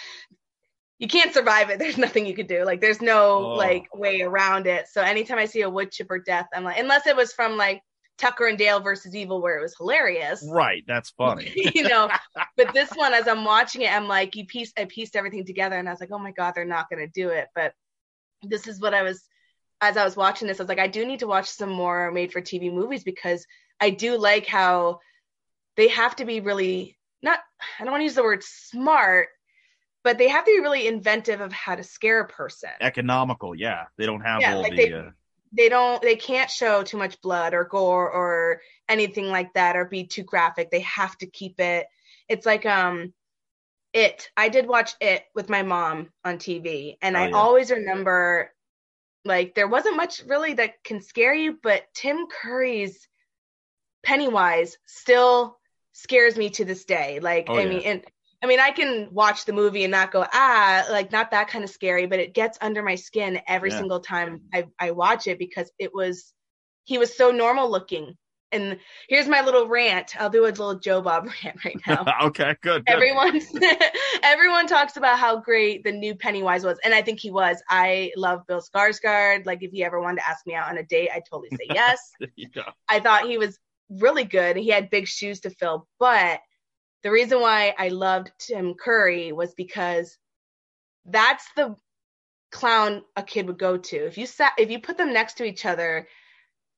[0.98, 1.78] you can't survive it.
[1.78, 2.64] There's nothing you could do.
[2.64, 3.56] Like there's no Oh.
[3.56, 4.88] like way around it.
[4.88, 7.80] So anytime I see a wood chipper death, I'm like, unless it was from like
[8.18, 10.44] Tucker and Dale versus Evil, where it was hilarious.
[10.50, 11.52] Right, that's funny.
[11.74, 12.10] you know,
[12.56, 15.76] but this one, as I'm watching it, I'm like, you piece, I pieced everything together,
[15.78, 17.46] and I was like, oh my god, they're not gonna do it.
[17.54, 17.72] But
[18.42, 19.22] this is what I was,
[19.80, 22.10] as I was watching this, I was like, I do need to watch some more
[22.10, 23.46] made-for-TV movies because
[23.80, 25.00] I do like how
[25.76, 27.40] they have to be really not.
[27.78, 29.28] I don't want to use the word smart,
[30.04, 32.70] but they have to be really inventive of how to scare a person.
[32.80, 33.86] Economical, yeah.
[33.96, 34.92] They don't have Yeah, all like the.
[34.92, 35.10] they- uh,
[35.50, 39.86] they don't they can't show too much blood or gore or anything like that or
[39.86, 41.86] be too graphic they have to keep it
[42.28, 43.14] it's like um
[43.94, 47.34] it i did watch it with my mom on tv and Oh, i yeah.
[47.34, 48.52] always remember
[49.24, 53.08] like there wasn't much really that can scare you but tim curry's
[54.02, 55.58] pennywise still
[55.92, 57.70] scares me to this day like Oh, i yeah.
[57.70, 58.04] mean and
[58.40, 61.64] I mean, I can watch the movie and not go, ah, like not that kind
[61.64, 63.78] of scary, but it gets under my skin every Yeah.
[63.78, 66.32] single time I, I watch it because it was,
[66.84, 68.16] he was so normal looking.
[68.50, 70.18] And here's my little rant.
[70.20, 72.04] I'll do a little Joe Bob rant right now.
[72.24, 72.84] okay, good.
[72.86, 72.92] good.
[72.92, 73.40] everyone,
[74.22, 77.62] everyone talks about how great the new Pennywise was, and I think he was.
[77.68, 79.46] I love Bill Skarsgård.
[79.46, 81.66] Like, if he ever wanted to ask me out on a date, I'd totally say
[81.74, 81.98] yes.
[82.36, 82.70] yeah.
[82.88, 83.58] I thought he was
[83.90, 84.56] really good.
[84.56, 86.40] He had big shoes to fill, but
[87.02, 90.16] the reason why I loved Tim Curry was because
[91.04, 91.76] that's the
[92.50, 93.96] clown a kid would go to.
[94.06, 96.08] If you sat, if you put them next to each other,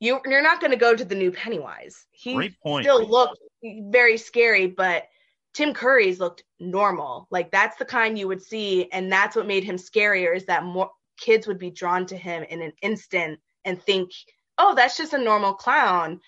[0.00, 2.06] you you're not going to go to the new Pennywise.
[2.10, 5.04] He still looked very scary, but
[5.52, 7.28] Tim Curry's looked normal.
[7.30, 10.34] Like that's the kind you would see, and that's what made him scarier.
[10.34, 14.10] Is that more kids would be drawn to him in an instant and think,
[14.56, 16.20] "Oh, that's just a normal clown."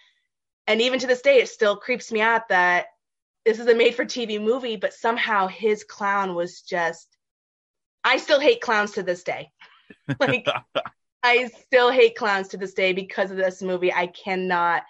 [0.66, 2.86] And even to this day, it still creeps me out that
[3.44, 7.08] this is a made-for-TV movie, but somehow his clown was just.
[8.04, 9.50] I still hate clowns to this day.
[10.20, 10.46] like
[11.22, 13.92] I still hate clowns to this day because of this movie.
[13.92, 14.82] I cannot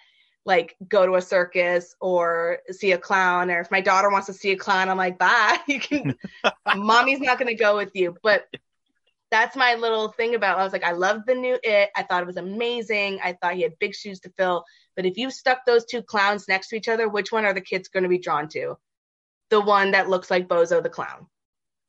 [0.45, 4.33] like go to a circus or see a clown or if my daughter wants to
[4.33, 5.57] see a clown i'm like bye.
[5.67, 6.15] You can
[6.75, 8.17] mommy's not going to go with you.
[8.21, 8.45] But
[9.31, 11.89] that's my little thing about i was like i loved the new it.
[11.95, 13.19] I thought it was amazing.
[13.23, 14.65] I thought he had big shoes to fill.
[14.95, 17.61] But if you stuck those two clowns next to each other which one are the
[17.61, 18.77] kids going to be drawn to?
[19.49, 21.27] The one that looks like bozo the clown.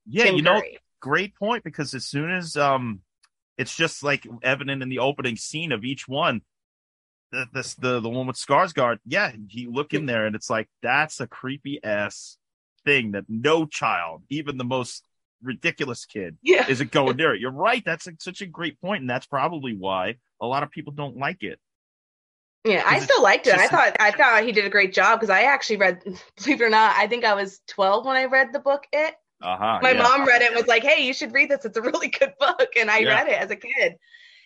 [0.07, 0.63] Yeah, Tim you know,
[1.01, 3.01] great point because as soon as um
[3.59, 6.43] it's just like evident in the opening scene of each one.
[7.33, 10.69] The this the the one with Skarsgård yeah you look in there and it's like
[10.83, 12.37] that's a creepy ass
[12.85, 15.05] thing that no child even the most
[15.43, 16.67] ridiculous kid yeah.
[16.69, 17.41] isn't going near it.
[17.41, 20.71] You're right that's a, such a great point and that's probably why a lot of
[20.71, 21.59] people don't like it.
[22.65, 23.55] Yeah, I still liked it.
[23.55, 26.03] I thought I thought he did a great job because I actually read,
[26.37, 29.15] believe it or not, I think I was 12 when I read the book It.
[29.45, 29.79] Uh-huh.
[29.83, 30.03] My yeah.
[30.03, 31.65] mom read it and was like, "Hey, you should read this.
[31.65, 33.09] It's a really good book." And I Yeah.
[33.15, 33.95] read it as a kid.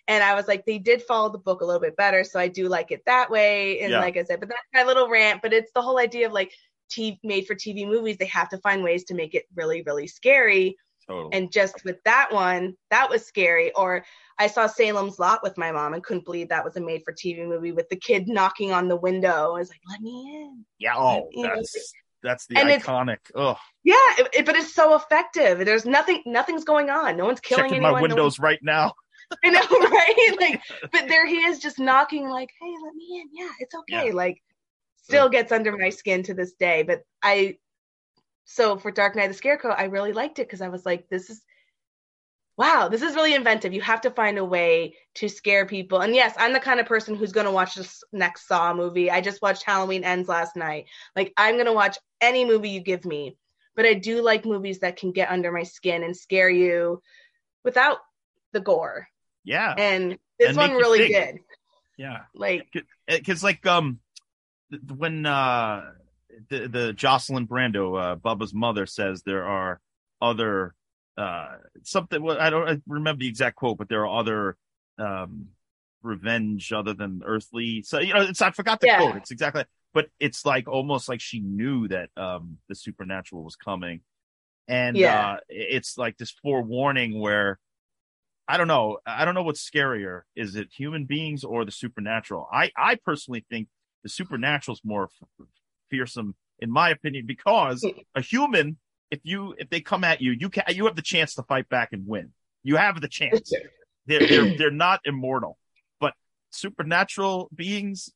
[0.07, 2.47] And I was like, they did follow the book a little bit better, so I
[2.47, 3.79] do like it that way.
[3.81, 3.99] And Yeah.
[3.99, 5.41] like I said, but that's my little rant.
[5.41, 6.51] But it's the whole idea of like
[6.91, 8.17] TV, made for TV movies.
[8.17, 10.75] They have to find ways to make it really, really scary.
[11.07, 11.29] Totally.
[11.37, 13.71] And just with that one, that was scary.
[13.73, 14.03] Or
[14.39, 17.13] I saw Salem's Lot with my mom and couldn't believe that was a made for
[17.13, 19.53] TV movie with the kid knocking on the window.
[19.55, 20.65] I was like, let me in.
[20.79, 20.93] yeah.
[20.97, 23.17] Oh, that's that's the and iconic.
[23.35, 25.65] Oh, Yeah, it, it- but it's so effective.
[25.65, 27.17] There's nothing, nothing's going on.
[27.17, 27.93] No one's killing checking anyone.
[27.93, 28.93] my no windows right now.
[29.43, 30.35] I know, right?
[30.39, 33.29] Like, but there he is just knocking, like, hey, let me in.
[33.31, 34.07] Yeah, it's okay.
[34.07, 34.13] Yeah.
[34.13, 34.41] Like,
[35.03, 36.83] still gets under my skin to this day.
[36.83, 37.57] But I,
[38.45, 41.07] so for Dark Night of the Scarecrow, I really liked it because I was like,
[41.09, 41.41] this is,
[42.59, 43.71] wow, this is really inventive.
[43.71, 46.01] You have to find a way to scare people.
[46.01, 49.09] And yes, I'm the kind of person who's going to watch this next Saw movie.
[49.09, 50.87] I just watched Halloween Ends last night.
[51.15, 53.37] Like, I'm going to watch any movie you give me.
[53.77, 57.01] But I do like movies that can get under my skin and scare you
[57.63, 57.99] without
[58.51, 59.07] the gore
[59.45, 59.73] Yeah.
[59.77, 61.13] and this And one really think.
[61.13, 61.39] did.
[61.97, 62.23] Yeah.
[62.35, 62.67] Like,
[63.07, 63.99] because like um
[64.97, 65.91] when uh
[66.49, 69.79] the the Jocelyn Brando uh Bubba's mother says there are
[70.21, 70.75] other
[71.19, 74.57] uh something well, I don't I remember the exact quote but there are other
[74.97, 75.47] um
[76.01, 78.97] revenge other than earthly so you know it's I forgot the Yeah.
[78.97, 83.55] quote it's exactly but it's like almost like she knew that um the supernatural was
[83.55, 84.01] coming
[84.67, 85.33] and Yeah.
[85.33, 87.59] uh it's like this forewarning where
[88.51, 88.97] I don't know.
[89.05, 90.21] I don't know what's scarier.
[90.35, 92.47] Is it human beings or the supernatural?
[92.51, 93.67] I, I personally think
[94.01, 95.47] the supernatural is more f-
[95.91, 98.77] fearsome, in my opinion, because a human,
[99.11, 101.69] if you if they come at you, you can you have the chance to fight
[101.69, 102.31] back and win.
[102.63, 103.51] You have the chance.
[104.05, 105.57] They're they're they're not immortal,
[105.99, 106.13] but
[106.51, 108.09] supernatural beings,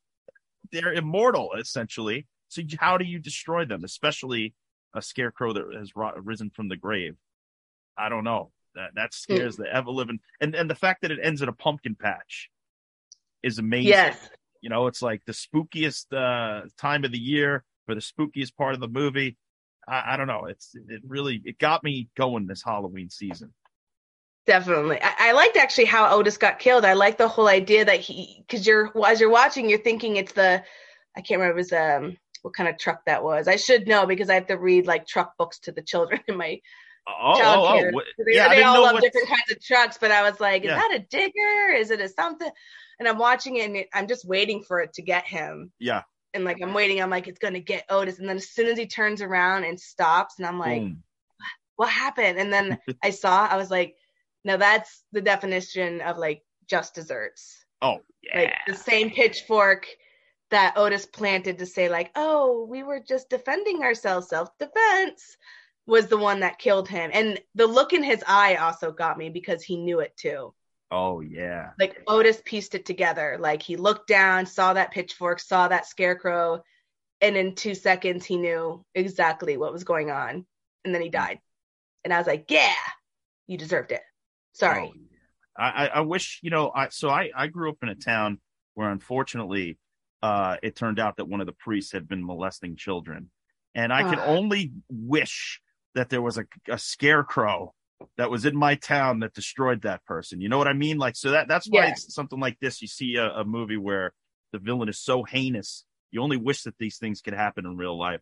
[0.71, 2.27] they're immortal essentially.
[2.49, 3.83] So how do you destroy them?
[3.83, 4.53] Especially
[4.93, 7.15] a scarecrow that has risen from the grave.
[7.97, 8.51] I don't know.
[8.75, 11.53] That that scares the ever living, and and the fact that it ends in a
[11.53, 12.49] pumpkin patch
[13.43, 13.89] is amazing.
[13.89, 14.29] yes,
[14.61, 18.73] You know, it's like the spookiest uh, time of the year for the spookiest part
[18.73, 19.37] of the movie.
[19.87, 20.45] I, I don't know.
[20.45, 23.53] It's it really it got me going this Halloween season.
[24.45, 24.99] definitely.
[25.01, 26.85] I, I liked actually how Otis got killed.
[26.85, 30.33] I like the whole idea that he, because you're as you're watching, you're thinking it's
[30.33, 30.63] the,
[31.15, 33.47] I can't remember it was um what kind of truck that was.
[33.47, 36.37] I should know because I have to read like truck books to the children in
[36.37, 36.59] my
[37.05, 38.01] Oh, oh, oh.
[38.25, 39.03] They, yeah, they all love what.
[39.03, 40.75] different kinds of trucks, but I was like, is Yeah.
[40.77, 41.73] that a digger?
[41.75, 42.49] Is it a something?
[42.99, 45.71] And I'm watching it and it, I'm just waiting for it to get him.
[45.79, 46.77] Yeah, And like I'm uh-huh.
[46.77, 48.19] waiting, I'm like, it's gonna get Otis.
[48.19, 51.03] And then as soon as he turns around and stops, and I'm like, boom.
[51.75, 52.39] what happened?
[52.39, 53.95] And then I saw, I was like,
[54.43, 57.65] now that's the definition of like just desserts.
[57.81, 59.87] Oh yeah, Like the same pitchfork
[60.49, 65.37] that Otis planted to say, like, oh, we were just defending ourselves, self defense,
[65.85, 67.09] was the one that killed him.
[67.13, 70.53] And the look in his eye also got me because he knew it too.
[70.91, 71.71] Oh yeah.
[71.79, 73.37] Like Otis pieced it together.
[73.39, 76.63] Like he looked down, saw that pitchfork, saw that scarecrow,
[77.21, 80.45] and in two seconds he knew exactly what was going on.
[80.85, 81.39] And then he died.
[82.03, 82.73] And I was like, yeah,
[83.47, 84.01] you deserved it.
[84.51, 84.91] Sorry.
[84.93, 85.09] Oh, yeah.
[85.55, 86.71] I, I I wish you know.
[86.73, 88.39] I so I I grew up in a town
[88.73, 89.77] where unfortunately,
[90.21, 93.29] uh, it turned out that one of the priests had been molesting children,
[93.75, 94.25] and I could Ah.
[94.25, 95.61] only wish
[95.95, 97.73] that there was a, a scarecrow
[98.17, 100.41] that was in my town that destroyed that person.
[100.41, 100.97] You know what I mean?
[100.97, 101.91] Like so that that's why Yeah.
[101.91, 102.81] it's something like this.
[102.81, 104.13] You see a, a movie where
[104.51, 105.85] the villain is so heinous.
[106.11, 108.21] You only wish that these things could happen in real life.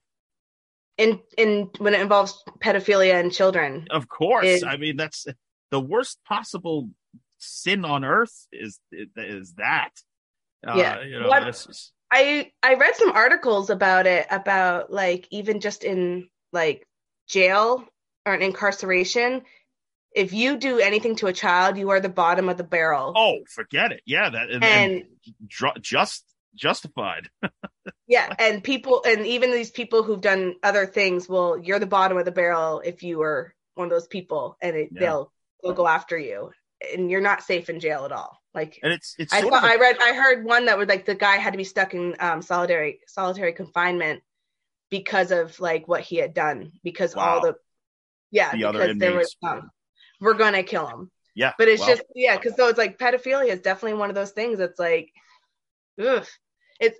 [0.97, 3.87] In in when it involves pedophilia and children.
[3.89, 4.45] Of course.
[4.45, 5.25] is- I mean, that's
[5.71, 6.89] the worst possible
[7.37, 9.89] sin on earth is is that.
[10.65, 11.01] Uh, Yeah.
[11.03, 15.83] You know, this is, I I read some articles about it about like even just
[15.83, 16.85] in like
[17.27, 17.85] jail
[18.25, 19.41] or in incarceration,
[20.13, 23.13] if you do anything to a child, you are the bottom of the barrel.
[23.15, 24.01] oh, forget it.
[24.05, 25.03] Yeah, that and, and
[25.81, 27.29] just justified.
[28.07, 32.17] yeah, and people and even these people who've done other things, well, you're the bottom
[32.17, 34.99] of the barrel if you were one of those people, and it, Yeah.
[34.99, 36.51] they'll they'll go after you,
[36.93, 38.37] and you're not safe in jail at all.
[38.53, 41.05] Like And it's it's I of a- I read, I heard one that was like
[41.05, 44.23] the guy had to be stuck in um, solitary solitary confinement
[44.89, 47.55] because of like what he had done because all the
[48.29, 49.69] yeah The because there was um,
[50.21, 51.11] we're gonna kill him.
[51.35, 51.53] yeah.
[51.57, 54.31] But it's well, just yeah because so it's like pedophilia is definitely one of those
[54.31, 55.11] things that's like,
[56.01, 56.25] ugh.
[56.79, 56.97] It's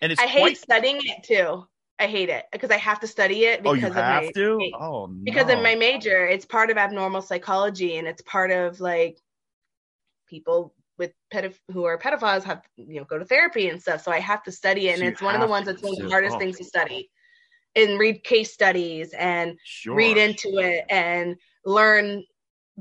[0.00, 1.64] and it's I hate studying it too.
[1.98, 4.30] I hate it because I have to study it Oh, because you of have my
[4.32, 4.70] to.
[4.80, 5.12] Oh no.
[5.24, 9.18] because of oh, my major it's part of abnormal psychology and it's part of like
[10.26, 14.10] people with pedoph- who are pedophiles have you know go to therapy and stuff so
[14.10, 15.98] i have to study it and So it's one of the ones that's one of
[15.98, 16.38] the hardest Oh.
[16.38, 17.10] things to study
[17.76, 19.94] and read case studies and Sure.
[19.94, 22.24] read into it and learn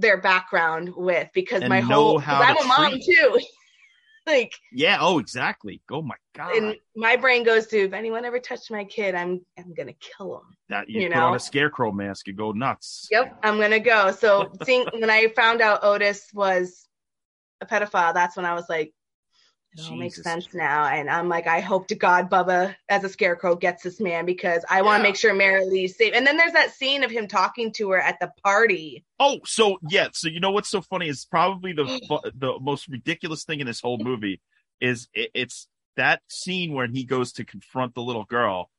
[0.01, 3.05] their background with because And my whole I'm a mom treat.
[3.05, 3.39] too.
[4.27, 4.97] like Yeah.
[4.99, 5.81] Oh, exactly.
[5.89, 6.55] Oh my god.
[6.55, 10.33] and my brain goes to if anyone ever touched my kid, I'm I'm gonna kill
[10.33, 10.57] them.
[10.69, 13.07] that you, you put on a scarecrow mask and go nuts.
[13.11, 14.11] Yep, I'm gonna go.
[14.11, 16.87] So seeing when I found out Otis was
[17.61, 18.93] a pedophile, that's when I was like,
[19.73, 20.85] it all makes sense now.
[20.85, 24.65] And I'm like, I hope to God Bubba as a scarecrow gets this man because
[24.69, 26.13] I want to make sure Mary Lee's safe.
[26.13, 29.05] And then there's that scene of him talking to her at the party.
[29.19, 30.09] Oh, so yeah.
[30.13, 31.85] So you know what's so funny is probably the
[32.35, 34.41] the most ridiculous thing in this whole movie
[34.81, 38.69] is it, it's that scene when he goes to confront the little girl.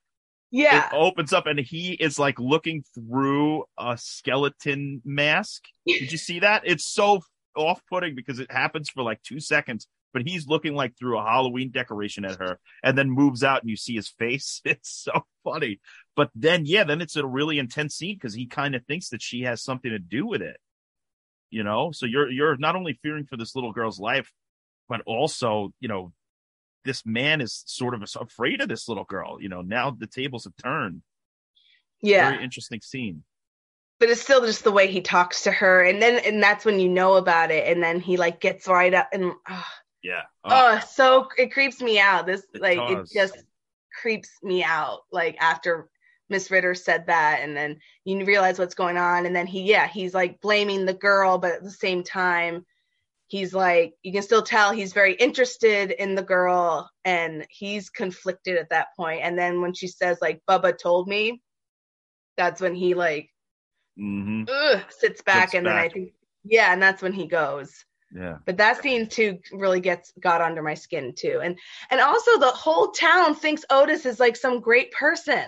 [0.51, 0.89] Yeah.
[0.89, 5.65] It opens up and he is like looking through a skeleton mask.
[5.87, 6.63] Did you see that?
[6.67, 7.23] It's so
[7.57, 11.71] off-putting because it happens for like two seconds, but he's looking like through a Halloween
[11.71, 14.61] decoration at her, and then moves out and you see his face.
[14.67, 15.81] It's so funny.
[16.17, 19.23] But then, yeah, then it's a really intense scene because he kind of thinks that
[19.23, 20.59] she has something to do with it.
[21.51, 24.31] You know, so you're you're not only fearing for this little girl's life,
[24.89, 26.13] but also, you know,
[26.85, 29.39] this man is sort of afraid of this little girl.
[29.41, 31.03] You know, now the tables have turned.
[32.03, 32.31] yeah.
[32.31, 33.25] Very interesting scene.
[34.01, 35.83] but it's still just the way he talks to her.
[35.83, 37.69] And then, and that's when you know about it.
[37.69, 39.65] And then he like gets right up and, oh,
[40.03, 40.23] Yeah.
[40.49, 42.27] oh so it creeps me out.
[42.27, 43.11] This, It like, does.
[43.13, 43.37] it just
[44.01, 45.01] creeps me out.
[45.13, 45.89] Like after
[46.29, 49.27] Miss Ritter said that, and then you realize what's going on.
[49.27, 52.65] And then he, yeah, he's like blaming the girl, but at the same time,
[53.29, 58.57] he's like, you can still tell he's very interested in the girl and he's conflicted
[58.59, 59.21] at that point.
[59.23, 61.43] And then when she says, like, Bubba told me,
[62.37, 63.31] that's when he like
[63.97, 66.13] hmm ugh, sits back Sits and then I think
[66.45, 67.85] yeah, and that's when he goes.
[68.15, 68.39] Yeah.
[68.45, 71.41] But that scene too really gets got under my skin too.
[71.43, 71.59] And
[71.91, 75.45] and also the whole town thinks Otis is like some great person.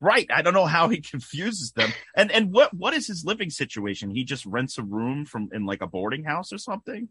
[0.00, 0.26] Right.
[0.32, 1.90] I don't know how he confuses them.
[2.16, 4.10] And and what what is his living situation?
[4.10, 7.08] He just rents a room from in like a boarding house or something.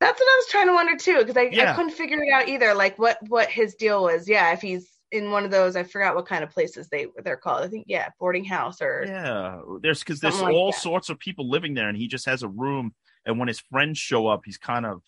[0.00, 1.72] That's what I was trying to wonder too, because I, Yeah.
[1.72, 2.72] I couldn't figure it out either.
[2.74, 4.28] Like what what his deal was.
[4.28, 7.36] Yeah, if he's in one of those, I forgot what kind of places they they're
[7.36, 7.64] called.
[7.64, 9.60] I think yeah, boarding house or Yeah.
[9.82, 10.80] There's because there's like all that.
[10.80, 12.94] sorts of people living there, and he just has a room.
[13.28, 15.02] And when his friends show up, he's kind of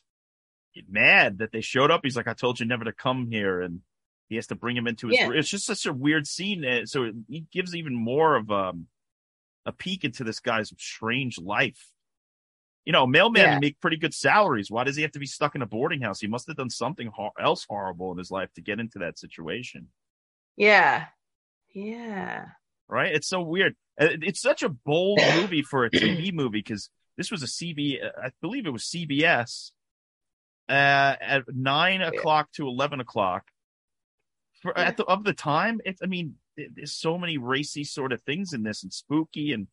[0.89, 2.03] mad that they showed up.
[2.05, 3.81] He's like, "I told you never to come here," and
[4.29, 5.19] he has to bring him into his.
[5.19, 5.27] Yeah.
[5.29, 5.39] room.
[5.39, 6.65] It's just such a weird scene.
[6.87, 8.87] So it, he gives even more of um,
[9.67, 11.91] a peek into this guy's strange life.
[12.85, 13.59] You know, mailmen Yeah.
[13.59, 14.71] make pretty good salaries.
[14.71, 16.21] Why does he have to be stuck in a boarding house?
[16.21, 19.19] He must have done something hor- else horrible in his life to get into that
[19.19, 19.89] situation.
[20.57, 21.07] yeah.
[21.75, 22.47] Yeah.
[22.89, 23.15] right?
[23.15, 23.77] It's so weird.
[23.97, 28.31] It's such a bold movie for a TV movie because this was a CB, I
[28.41, 29.73] believe it was CBS,
[30.71, 33.45] uh, at nine o'clock to eleven o'clock.
[34.63, 38.15] For at the of the time, it's I mean, th- there's so many racy sort
[38.15, 39.67] of things in this and spooky and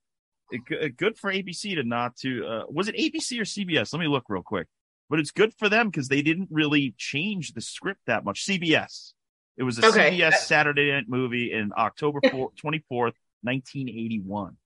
[0.51, 2.45] it, good for ABC to not to.
[2.45, 3.93] Uh, was it ABC or CBS?
[3.93, 4.67] Let me look real quick.
[5.09, 8.45] But it's good for them because they didn't really change the script that much.
[8.45, 9.13] CBS.
[9.55, 10.19] It was a Okay.
[10.19, 14.57] CBS Saturday night movie in October 24th, 1981.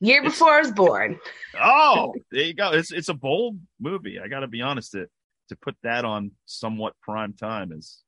[0.00, 1.18] Year before I was born.
[1.58, 2.72] Oh, there you go.
[2.72, 4.20] It's it's a bold movie.
[4.22, 4.92] I got to be honest.
[4.92, 5.06] To
[5.48, 8.02] to put that on somewhat prime time is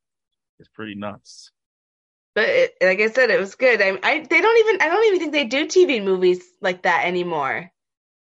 [0.61, 1.51] is pretty nuts.
[2.35, 3.81] But it, like I said, it was good.
[3.81, 7.07] I, I they don't even I don't even think they do TV movies like that
[7.07, 7.70] anymore.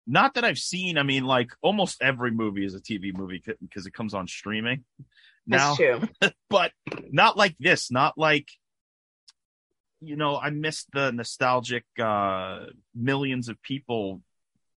[0.05, 0.97] Not that I've seen.
[0.97, 4.83] I mean, like almost every movie is a TV movie because it comes on streaming
[5.45, 5.75] now.
[5.75, 6.29] That's true.
[6.49, 6.71] but
[7.11, 7.91] not like this.
[7.91, 8.47] Not like
[10.01, 10.37] you know.
[10.37, 14.21] I missed the nostalgic uh millions of people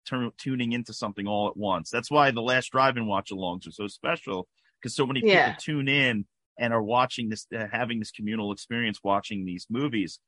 [0.06, 1.90] turn, tuning into something all at once.
[1.90, 4.48] That's why the last drive-in watch-alongs are so special
[4.80, 5.54] because so many people Yeah.
[5.58, 6.26] tune in
[6.58, 10.18] and are watching this, uh, having this communal experience watching these movies.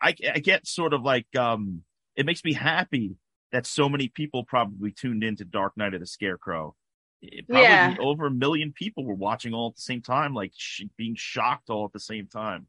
[0.00, 1.82] I, I get sort of like um,
[2.16, 3.16] it makes me happy
[3.52, 6.74] that so many people probably tuned into Dark Night of the Scarecrow.
[7.22, 7.94] It- probably Yeah.
[8.00, 11.70] over a million people were watching all at the same time, like sh- being shocked
[11.70, 12.66] all at the same time.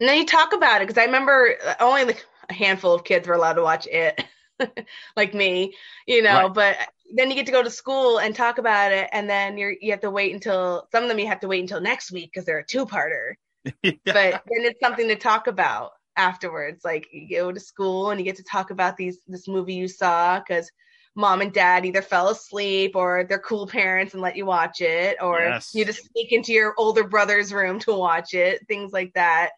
[0.00, 3.04] And then you talk about it because I remember uh, only like a handful of
[3.04, 4.24] kids were allowed to watch it,
[5.16, 5.74] like me,
[6.06, 6.48] you know.
[6.48, 6.54] Right.
[6.54, 6.76] But
[7.14, 9.90] then you get to go to school and talk about it, and then you're you
[9.90, 12.46] have to wait until some of them you have to wait until next week because
[12.46, 13.34] they're a two-parter.
[13.82, 16.82] But then it's something to talk about afterwards.
[16.84, 19.86] Like you go to school and you get to talk about these this movie you
[19.88, 20.70] saw because
[21.14, 25.18] mom and dad either fell asleep or they're cool parents and let you watch it,
[25.20, 25.74] or Yes.
[25.74, 29.50] you just sneak into your older brother's room to watch it, things like that.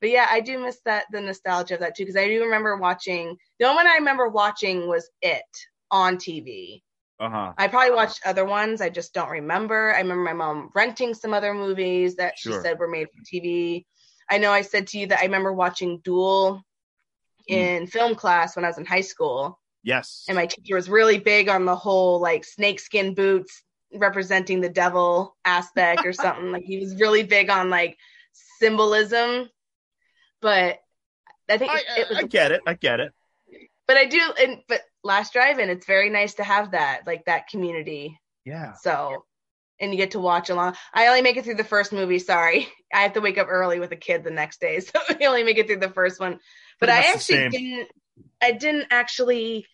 [0.00, 2.76] But yeah, I do miss that the nostalgia of that too because I do remember
[2.76, 3.36] watching.
[3.58, 5.42] The only one I remember watching was It
[5.90, 6.82] on TV.
[7.20, 7.52] uh huh.
[7.56, 8.80] I probably watched other ones.
[8.80, 9.94] I just don't remember.
[9.94, 13.86] I remember my mom renting some other movies that she said were made for TV.
[14.28, 16.62] I know I said to you that I remember watching Duel
[17.48, 19.58] in film class when I was in high school.
[19.84, 20.24] Yes.
[20.28, 23.62] And my teacher was really big on the whole like snakeskin boots
[23.94, 26.50] representing the devil aspect or something.
[26.50, 27.96] like he was really big on like
[28.58, 29.48] symbolism.
[30.40, 30.78] But
[31.48, 32.60] I think I, it was I get it.
[32.66, 33.12] I get it.
[33.86, 37.46] but I do and but last drive-in it's very nice to have that like that
[37.48, 38.72] community Yeah.
[38.82, 39.24] so
[39.78, 42.66] and you get to watch along i only make it through the first movie sorry
[42.92, 45.44] i have to wake up early with a kid the next day so i only
[45.44, 46.40] make it through the first one
[46.80, 47.88] but i actually didn't
[48.42, 49.64] i didn't actually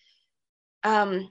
[0.85, 1.31] um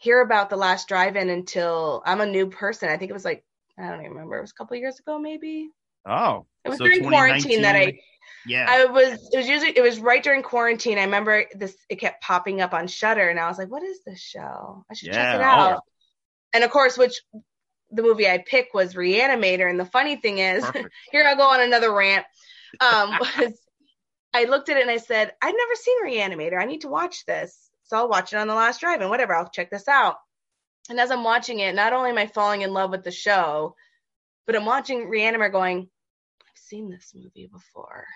[0.00, 3.44] hear about the last drive-in until i'm a new person i think it was like
[3.78, 5.68] i don't even remember it was a couple years ago maybe
[6.04, 6.46] Oh.
[6.64, 8.00] it was so during quarantine that i 2019?
[8.46, 8.66] Yeah.
[8.68, 10.98] I was it was usually it was right during quarantine.
[10.98, 14.00] I remember this it kept popping up on Shudder and I was like, what is
[14.04, 14.84] this show?
[14.90, 15.74] I should check it Yeah, oh.
[15.74, 15.82] out.
[16.52, 17.20] And of course, which
[17.90, 19.68] the movie I picked was Reanimator.
[19.68, 20.64] And the funny thing is,
[21.12, 22.24] here I'll go on another rant.
[22.80, 23.60] Um was
[24.32, 26.60] I looked at it and I said, I've never seen Reanimator.
[26.60, 27.70] I need to watch this.
[27.84, 30.16] So I'll watch it on the last drive and whatever, I'll check this out.
[30.88, 33.74] And as I'm watching it, not only am I falling in love with the show,
[34.46, 35.88] but I'm watching Reanimator going,
[36.70, 38.06] seen this movie before.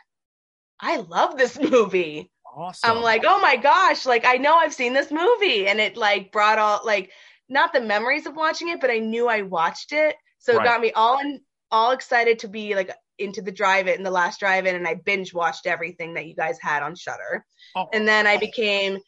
[0.80, 2.30] I love this movie.
[2.56, 2.90] awesome.
[2.98, 5.66] I'm like, oh my gosh, like I know I've seen this movie.
[5.66, 7.10] And it like brought all like
[7.48, 10.16] not the memories of watching it, but I knew I watched it.
[10.38, 10.64] So it Right.
[10.64, 11.40] got me all in
[11.70, 14.86] all excited to be like into the drive it and the last drive in and
[14.86, 17.44] I binge watched everything that you guys had on Shudder.
[17.76, 18.98] Oh, And then I became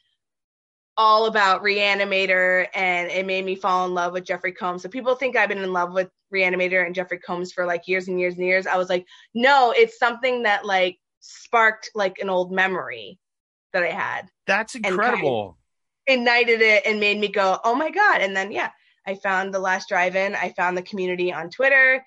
[0.96, 4.82] all about Reanimator and it made me fall in love with Jeffrey Combs.
[4.82, 8.08] So people think I've been in love with Reanimator and Jeffrey Combs for like years
[8.08, 8.66] and years and years.
[8.66, 13.18] I was like, no, it's something that like sparked like an old memory
[13.72, 15.58] that I had, that's incredible.
[16.06, 18.22] ignited it and made me go, oh my God.
[18.22, 18.70] And then, yeah,
[19.06, 20.34] I found the last drive in.
[20.34, 22.02] I found the community on Twitter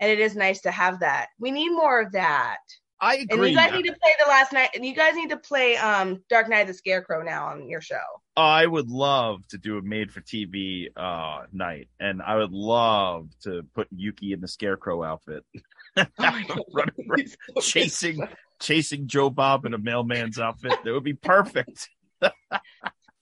[0.00, 1.28] and it is nice to have that.
[1.38, 2.58] We need more of that.
[3.00, 3.38] I agree.
[3.38, 4.70] And you guys need to play the last night.
[4.74, 7.80] And You guys need to play um Dark Night of the Scarecrow now on your
[7.80, 7.96] show.
[8.38, 13.30] I would love to do a made for TV uh, night, and I would love
[13.42, 15.44] to put Yuki in the scarecrow outfit,
[15.96, 16.06] Oh.
[16.72, 17.28] Running
[17.60, 18.20] chasing
[18.60, 20.72] chasing Joe Bob in a mailman's outfit.
[20.84, 21.88] That would be perfect.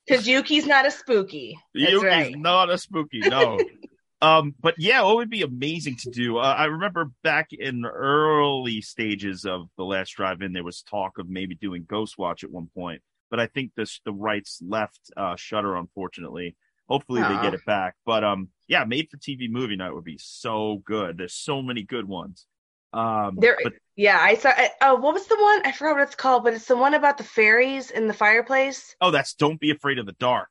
[0.06, 1.58] Because Yuki's not a spooky.
[1.74, 2.38] That's Yuki's right.
[2.38, 3.58] not a spooky, no.
[4.22, 6.38] um, but yeah, what would be amazing to do?
[6.38, 11.18] Uh, I remember back in the early stages of the last drive-in, there was talk
[11.18, 15.37] of maybe doing Ghostwatch at one point, but I think this the rights left uh,
[15.37, 16.57] Shudder, unfortunately.
[16.89, 17.97] Hopefully they get it back.
[18.07, 21.18] But um, yeah, made for TV movie night would be so good.
[21.18, 22.47] There's so many good ones.
[22.93, 24.51] Um, There, but yeah, I saw.
[24.51, 25.62] I- Oh, what was the one?
[25.66, 28.95] I forgot what it's called, but it's the one about the fairies in the fireplace.
[29.01, 30.49] oh, that's Don't Be Afraid of the Dark.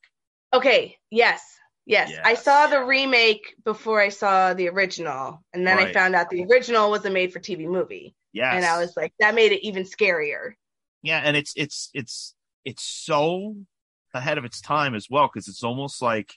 [0.53, 1.41] Okay, yes,
[1.85, 2.11] yes.
[2.23, 6.43] I saw the remake before I saw the original, and then I found out the
[6.43, 10.51] original was a made-for-TV movie, Yeah, and I was like, that made it even scarier.
[11.01, 12.34] Yeah, and it's it's it's
[12.65, 13.55] it's so
[14.13, 16.33] ahead of its time as well because it's almost like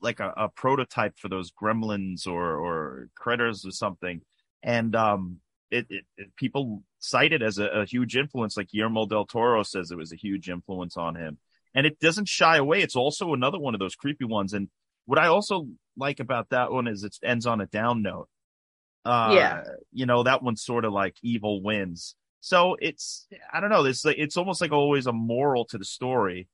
[0.00, 4.20] like a, a prototype for those gremlins or or critters or something,
[4.62, 5.38] and um,
[5.70, 8.56] it, it, it people cite it as a, a huge influence.
[8.56, 11.38] Like Guillermo del Toro says it was a huge influence on him,
[11.74, 12.82] and it doesn't shy away.
[12.82, 14.52] It's also another one of those creepy ones.
[14.52, 14.68] And
[15.06, 18.28] what I also like about that one is it ends on a down note.
[19.04, 19.62] Uh, Yeah.
[19.92, 22.16] you know that one's sort of like evil wins.
[22.44, 23.86] So it's I don't know.
[23.86, 26.46] It's like it's almost like always a moral to the story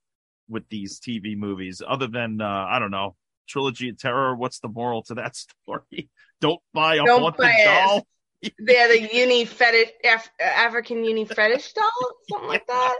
[0.49, 3.17] with these TV movies, other than uh, I don't know
[3.49, 4.37] trilogy of terror.
[4.37, 5.35] What's the moral to that
[5.65, 6.09] story?
[6.41, 8.07] Don't buy a Don't haunted buy doll.
[8.61, 11.91] They're the Zuni fetish, Af- African Zuni fetish doll,
[12.31, 12.97] something like that.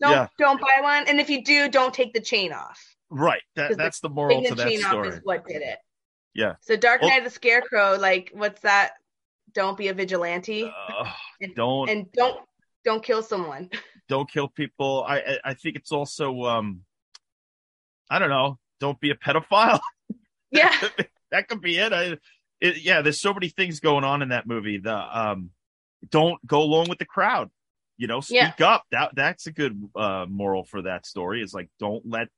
[0.00, 0.26] Don't Yeah.
[0.36, 2.82] don't buy one, and if you do, don't take the chain off.
[3.08, 3.42] Right.
[3.54, 5.08] That, 'Cause the that's the moral to the that chain off story.
[5.10, 5.78] is what did it.
[6.34, 6.54] Yeah.
[6.62, 8.94] So Dark Well- Night of the Scarecrow, like what's that?
[9.54, 11.06] Don't be a vigilante Ugh,
[11.40, 12.40] and, don't and don't
[12.84, 13.70] don't kill someone.
[14.08, 15.04] don't kill people.
[15.06, 16.80] I, I think it's also um
[18.10, 18.58] I don't know.
[18.80, 19.80] Don't be a pedophile.
[20.50, 20.76] yeah,
[21.30, 21.92] that could be it.
[21.92, 22.18] I,
[22.60, 22.82] it.
[22.82, 24.78] Yeah, there's so many things going on in that movie.
[24.78, 25.50] The um,
[26.10, 27.50] don't go along with the crowd.
[27.96, 28.84] You know, speak up.
[28.90, 31.42] That that's a good uh, moral for that story.
[31.42, 32.28] Is like don't let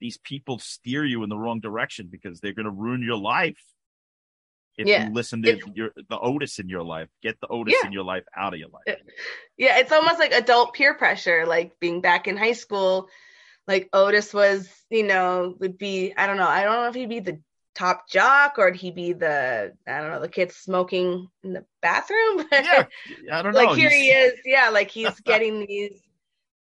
[0.00, 3.62] these people steer you in the wrong direction because they're going to ruin your life.
[4.78, 5.06] If Yeah.
[5.08, 7.86] you listen to If- your the Otis in your life, get the Otis Yeah.
[7.86, 8.98] in your life out of your life.
[9.56, 9.78] yeah.
[9.78, 13.08] It's almost like adult peer pressure, like being back in high school.
[13.68, 16.12] Like Otis was, you know, would be.
[16.16, 16.48] I don't know.
[16.48, 17.40] I don't know if he'd be the
[17.74, 22.46] top jock or he'd be the I don't know the kid smoking in the bathroom.
[22.52, 22.86] yeah,
[23.32, 23.64] I don't know.
[23.64, 25.98] like here he is yeah like he's getting these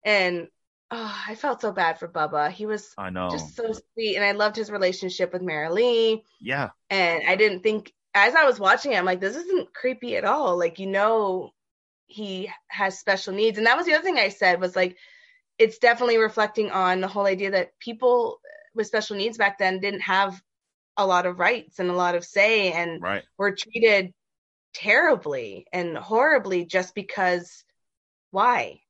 [0.05, 0.49] and
[0.93, 3.31] oh i felt so bad for bubba he was I know.
[3.33, 7.63] just so sweet and i loved his relationship with mary lee yeah, and i didn't
[7.63, 10.87] think as i was watching it i'm like this isn't creepy at all like you
[10.87, 11.53] know
[12.13, 13.59] he has special needs.
[13.59, 14.97] And that was the other thing I said was like,
[15.59, 18.41] it's definitely reflecting on the whole idea that people
[18.75, 20.41] with special needs back then didn't have
[20.97, 23.23] a lot of rights and a lot of say and Right.
[23.39, 24.13] were treated
[24.75, 27.65] terribly and horribly just because
[28.31, 28.81] why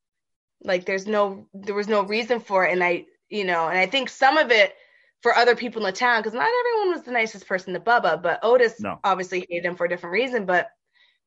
[0.65, 3.87] like there's no there was no reason for it and i you know and i
[3.87, 4.75] think some of it
[5.23, 8.21] for other people in the town because not everyone was the nicest person to bubba
[8.23, 8.99] but otis No.
[9.05, 10.71] obviously hated him for a different reason but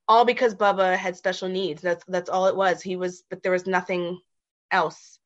[0.08, 3.52] all because bubba had special needs that's that's all it was he was but there
[3.52, 4.20] was nothing
[4.72, 5.20] else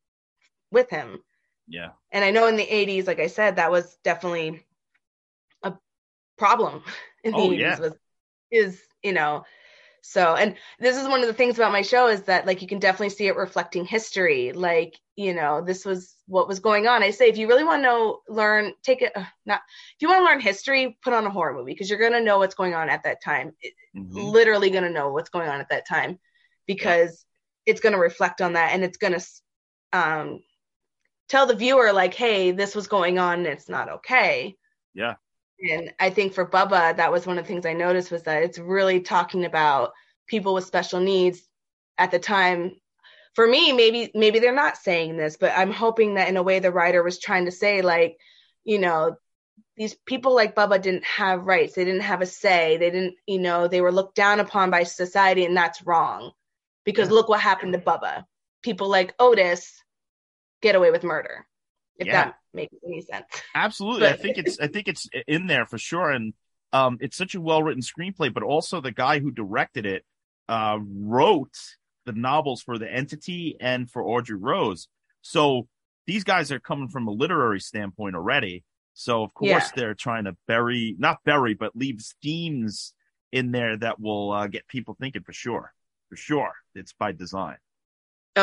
[0.71, 1.19] with him
[1.67, 1.91] Yeah.
[2.11, 4.65] and I know in the 80s, like I said, that was definitely
[5.63, 5.73] a
[6.37, 6.81] problem
[7.23, 7.79] in the Oh, 80s yeah.
[7.79, 7.93] was
[8.51, 9.45] is, you know,
[10.01, 12.67] so and this is one of the things about my show is that like you
[12.67, 14.51] can definitely see it reflecting history.
[14.53, 17.03] Like, you know, this was what was going on.
[17.03, 19.61] I say if you really want to know, learn, take it uh, not
[19.95, 22.39] if you want to learn history, put on a horror movie because you're gonna know
[22.39, 23.53] what's going on at that time.
[23.95, 24.33] Mhm.
[24.33, 26.19] Literally gonna know what's going on at that time
[26.67, 27.25] because
[27.65, 29.19] it's gonna reflect on that and it's gonna
[29.93, 30.41] um
[31.27, 34.55] tell the viewer like hey this was going on and it's not okay
[34.93, 35.15] Yeah.
[35.61, 38.43] And i think for bubba that was one of the things i noticed was that
[38.43, 39.91] it's really talking about
[40.27, 41.41] people with special needs
[41.97, 42.71] at the time.
[43.35, 46.59] For me maybe maybe they're not saying this but i'm hoping that in a way
[46.59, 48.17] the writer was trying to say like
[48.63, 49.15] you know
[49.77, 51.73] these people like bubba didn't have rights.
[51.73, 52.77] They didn't have a say.
[52.77, 56.31] They didn't you know they were looked down upon by society and that's wrong.
[56.83, 57.15] Because Yeah.
[57.15, 58.25] look what happened to bubba.
[58.61, 59.81] People like otis
[60.61, 61.45] get away with murder
[61.99, 62.13] if Yeah.
[62.25, 64.07] that makes any sense Absolutely.
[64.07, 66.09] I think it's I think it's in there for sure.
[66.09, 66.33] And
[66.73, 70.03] um it's such a well written screenplay, but also the guy who directed it
[70.47, 71.57] uh wrote
[72.05, 74.87] the novels for the entity and for Audrey Rose.
[75.21, 75.67] So
[76.07, 78.63] these guys are coming from a literary standpoint already.
[78.93, 79.71] So of course Yeah.
[79.75, 82.93] they're trying to bury not bury, but leave themes
[83.31, 85.71] in there that will uh, get people thinking for sure.
[86.09, 86.53] For sure.
[86.73, 87.57] It's by design.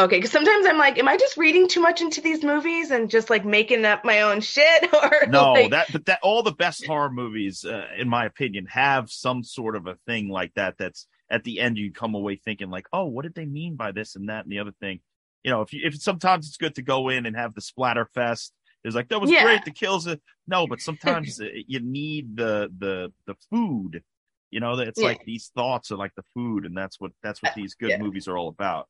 [0.04, 3.10] Okay because sometimes i'm like am i just reading too much into these movies and
[3.10, 6.52] just like making up my own shit or No, like, that but that all the
[6.52, 10.76] best horror movies, uh, in my opinion, have some sort of a thing like that.
[10.78, 13.90] That's at the end you come away thinking like, oh, what did they mean by
[13.92, 15.00] this and that and the other thing?
[15.42, 18.08] You know, if you if sometimes it's good to go in and have the splatter
[18.14, 18.52] fest.
[18.84, 19.42] It's like that was Yeah.
[19.42, 19.64] great.
[19.64, 20.14] The kills, uh,
[20.46, 24.04] no, but sometimes uh, you need the the the food.
[24.52, 25.08] You know, that it's Yeah.
[25.08, 27.98] like these thoughts are like the food, and that's what that's what these good Yeah.
[27.98, 28.88] movies are all about.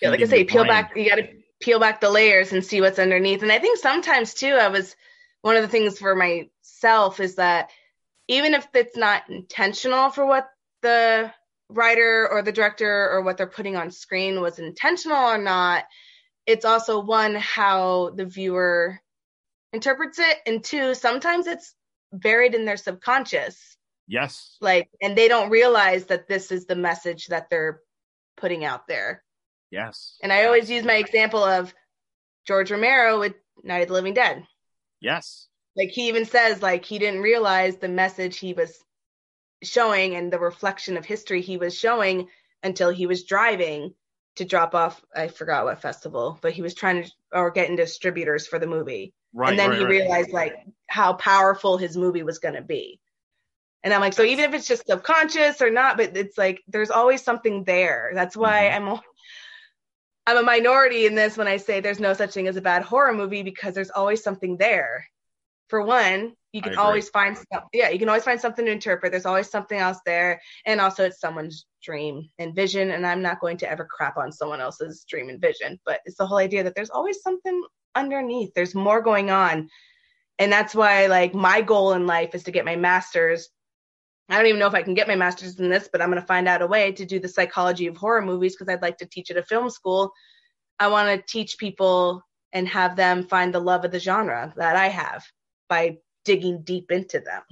[0.00, 0.68] Yeah, like I say, peel brain.
[0.68, 0.96] back.
[0.96, 1.28] You got to
[1.60, 3.42] peel back the layers and see what's underneath.
[3.42, 4.94] And I think sometimes too, I was
[5.42, 7.70] one of the things for myself is that
[8.28, 10.48] even if it's not intentional for what
[10.82, 11.32] the
[11.68, 15.84] writer or the director or what they're putting on screen was intentional or not,
[16.46, 18.98] it's also one how the viewer
[19.72, 21.74] interprets it, and two, sometimes it's
[22.12, 23.76] buried in their subconscious
[24.08, 24.56] Yes.
[24.62, 27.82] like and they don't realize that this is the message that they're
[28.38, 29.22] putting out there
[29.70, 30.16] Yes.
[30.22, 31.72] and i always use my example of
[32.46, 34.44] george romero with night of the living dead
[35.00, 35.46] Yes.
[35.76, 38.82] like he even says like he didn't realize the message he was
[39.62, 42.28] showing and the reflection of history he was showing
[42.62, 43.94] until he was driving
[44.36, 48.46] to drop off i forgot what festival but he was trying to or getting distributors
[48.46, 49.50] for the movie Right.
[49.50, 49.90] and then right, he right.
[49.90, 50.54] realized like
[50.86, 52.98] how powerful his movie was going to be
[53.84, 56.90] and i'm like so even if it's just subconscious or not but it's like there's
[56.90, 58.76] always something there that's why Mhm.
[58.76, 59.02] i'm a-
[60.28, 62.82] i'm a minority in this when i say there's no such thing as a bad
[62.82, 65.06] horror movie because there's always something there.
[65.68, 69.10] For one you can always find some, yeah you can always find something to interpret.
[69.10, 70.40] There's always something else there.
[70.64, 72.90] And also it's someone's dream and vision.
[72.90, 76.16] And i'm not going to ever crap on someone else's dream and vision but it's
[76.16, 77.62] the whole idea that there's always something
[77.94, 78.52] underneath.
[78.54, 79.68] There's more going on.
[80.38, 83.48] And that's why like my goal in life is to get my master's
[84.28, 86.20] i don't even know if i can get my master's in this but i'm going
[86.20, 88.98] to find out a way to do the psychology of horror movies because i'd like
[88.98, 90.12] to teach at a film school
[90.78, 92.22] i want to teach people
[92.52, 95.24] and have them find the love of the genre that i have
[95.68, 97.42] by digging deep into them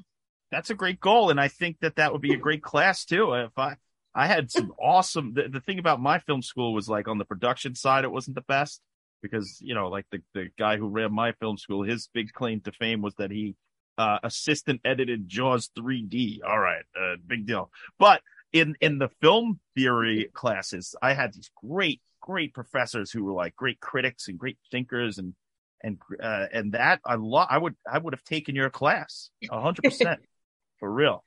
[0.51, 3.33] That's a great goal, and I think that that would be a great class too.
[3.35, 3.77] If I
[4.14, 5.35] I had some awesome.
[5.35, 8.37] The, the thing about my film school was like on the production side, it wasn't
[8.37, 8.81] the best
[9.22, 12.61] because you know, like the the guy who ran my film school, his big claim
[12.61, 13.57] to fame was that he
[13.99, 16.40] uh, assistant edited Jaws 3D.
[16.47, 17.70] All right, uh, big deal.
[17.99, 18.22] But
[18.53, 23.55] in in the film theory classes, I had these great great professors who were like
[23.57, 25.34] great critics and great thinkers and
[25.82, 29.82] and uh, and that I lo- I would I would have taken your class hundred
[29.82, 30.20] percent
[30.80, 31.24] for real.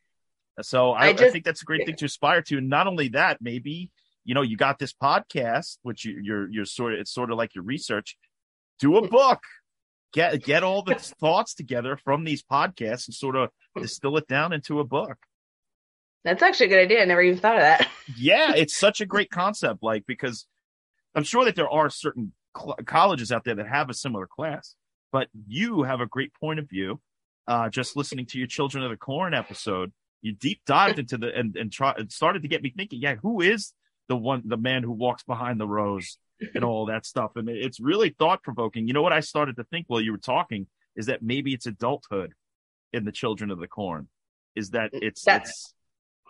[0.62, 2.58] So I, I I, think that's a great thing to aspire to.
[2.58, 3.92] And not only that, maybe
[4.26, 7.38] you know you got this podcast, which you, you're you're sort of it's sort of
[7.38, 8.18] like your research.
[8.80, 9.42] Do a book,
[10.14, 13.50] get get all the thoughts together from these podcasts and sort of
[13.80, 15.18] distill it down into a book.
[16.24, 17.02] That's actually a good idea.
[17.02, 17.88] I never even thought of that.
[18.18, 19.82] yeah, it's such a great concept.
[19.82, 20.46] Like because
[21.16, 24.76] I'm sure that there are certain cl- colleges out there that have a similar class,
[25.12, 27.00] but you have a great point of view.
[27.48, 29.92] Uh, just listening to your Children of the Corn episode,
[30.22, 33.02] you deep dived into the and and, try, and started to get me thinking.
[33.02, 33.74] Yeah, who is
[34.08, 36.18] the one, the man who walks behind the rose
[36.56, 37.32] and all that stuff?
[37.36, 38.88] And it's really thought provoking.
[38.88, 41.66] You know what I started to think while you were talking is that maybe it's
[41.66, 42.34] adulthood
[42.94, 44.08] in the Children of the Corn.
[44.56, 45.74] Is that it's That's- it's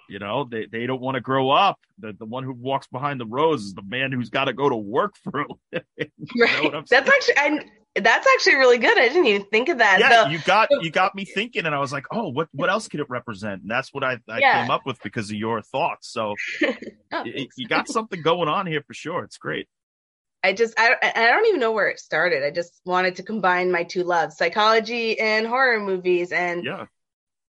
[0.09, 1.79] you know, they, they don't want to grow up.
[1.99, 4.67] The the one who walks behind the rose is the man who's got to go
[4.67, 5.59] to work through.
[5.71, 6.71] right.
[6.89, 8.97] That's actually that's actually really good.
[8.97, 9.99] I didn't even think of that.
[9.99, 12.69] Yeah, so, you got you got me thinking, and I was like, oh, what what
[12.69, 13.61] else could it represent?
[13.61, 14.61] And that's what I, I yeah.
[14.61, 16.11] came up with because of your thoughts.
[16.11, 16.35] So
[17.13, 19.23] oh, you got something going on here for sure.
[19.23, 19.67] It's great.
[20.43, 22.43] I just I, I don't even know where it started.
[22.43, 26.85] I just wanted to combine my two loves, psychology and horror movies, and yeah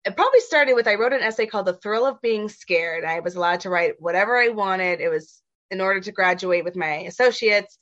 [0.05, 3.05] it probably started with I wrote an essay called The Thrill of Being Scared.
[3.05, 5.01] I was allowed to write whatever I wanted.
[5.01, 7.79] It was in order to graduate with my associates.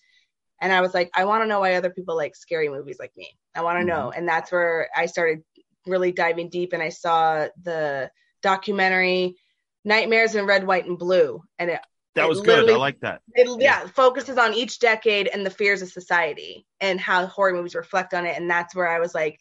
[0.61, 3.12] And I was like, I want to know why other people like scary movies like
[3.16, 3.30] me.
[3.55, 3.88] I want to mm-hmm.
[3.88, 4.11] know.
[4.11, 5.44] And that's where I started
[5.86, 8.11] really diving deep and I saw the
[8.42, 9.36] documentary
[9.84, 11.42] Nightmares in Red, White, and Blue.
[11.59, 11.80] And it
[12.14, 12.68] that was good.
[12.68, 13.20] I like that.
[13.34, 17.52] It, yeah, yeah, focuses on each decade and the fears of society and how horror
[17.52, 18.36] movies reflect on it.
[18.36, 19.40] And that's where I was like,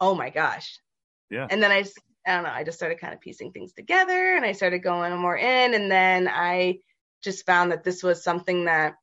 [0.00, 0.78] oh my gosh.
[1.30, 1.46] Yeah.
[1.50, 1.84] And then I
[2.26, 5.16] I don't know, I just started kind of piecing things together and I started going
[5.16, 5.74] more in.
[5.74, 6.80] And then I
[7.22, 8.94] just found that this was something that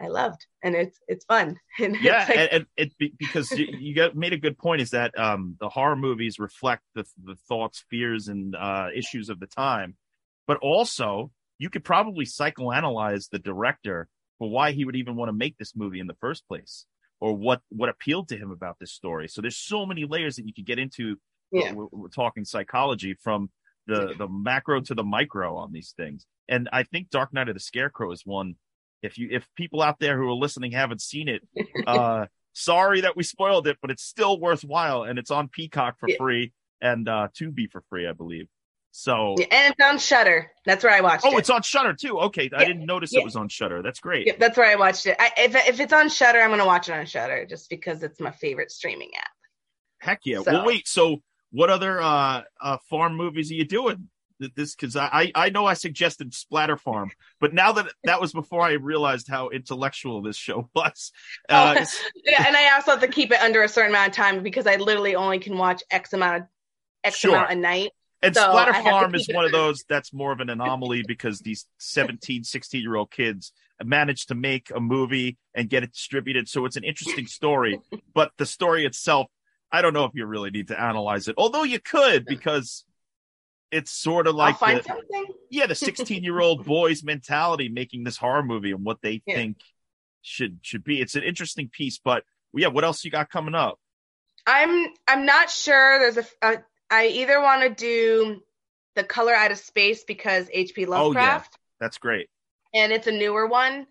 [0.00, 1.58] I loved and it's it's fun.
[1.80, 2.38] And yeah, it's like...
[2.38, 5.68] and, and, it because you, you got made a good point is that um, the
[5.68, 9.96] horror movies reflect the the thoughts, fears, and uh, issues of the time,
[10.46, 15.32] but also you could probably psychoanalyze the director for why he would even want to
[15.32, 16.86] make this movie in the first place,
[17.20, 19.28] or what what appealed to him about this story.
[19.28, 21.16] So there's so many layers that you could get into
[21.50, 21.72] yeah.
[21.72, 23.50] We're, we're, talking psychology from
[23.86, 26.26] the the macro to the micro on these things.
[26.48, 28.56] And I think Dark night of the Scarecrow is one.
[29.02, 31.42] If you if people out there who are listening haven't seen it,
[31.86, 36.08] uh, sorry that we spoiled it, but it's still worthwhile, and it's on Peacock for
[36.08, 36.16] yeah.
[36.18, 38.48] free and uh, Tubi for free, I believe.
[38.98, 40.50] So and it's on Shudder.
[40.66, 41.32] That's where I watched it.
[41.32, 41.42] oh, it.
[41.42, 42.18] it's on Shudder too.
[42.18, 43.80] Okay, I didn't notice it was on Shudder.
[43.80, 44.26] That's great.
[44.26, 45.14] Yeah, that's where I watched it.
[45.20, 48.18] I, if if it's on Shudder, I'm gonna watch it on Shudder just because it's
[48.18, 49.30] my favorite streaming app.
[50.00, 50.42] Heck yeah!
[50.42, 50.50] So.
[50.50, 50.88] Well, wait.
[50.88, 51.22] So
[51.52, 54.08] what other uh, uh, farm movies are you doing?
[54.56, 58.62] This because I I know I suggested Splatter Farm, but now that that was before
[58.62, 61.12] I realized how intellectual this show was.
[61.48, 61.86] Uh, oh,
[62.24, 64.66] yeah, and I also have to keep it under a certain amount of time because
[64.66, 66.48] I literally only can watch X amount of
[67.04, 67.36] X sure.
[67.36, 67.92] amount a night.
[68.22, 71.66] And so Splatter Farm is one of those that's more of an anomaly because these
[71.78, 73.52] 17, 16 year old kids
[73.82, 76.48] managed to make a movie and get it distributed.
[76.48, 77.78] So it's an interesting story,
[78.14, 79.28] but the story itself
[79.70, 82.84] I don't know if you really need to analyze it, although you could because
[83.70, 84.82] it's sort of like the,
[85.50, 89.36] yeah, the 16 year old boys mentality making this horror movie and what they yeah.
[89.36, 89.58] think
[90.22, 91.00] should should be.
[91.00, 93.78] It's an interesting piece, but yeah, what else you got coming up?
[94.46, 95.98] I'm I'm not sure.
[95.98, 98.40] There's a, a I either want to do
[98.96, 100.86] the color out of space because H.P.
[100.86, 101.54] Lovecraft.
[101.54, 101.84] Oh, yeah.
[101.86, 102.28] That's great.
[102.74, 103.86] And it's a newer one.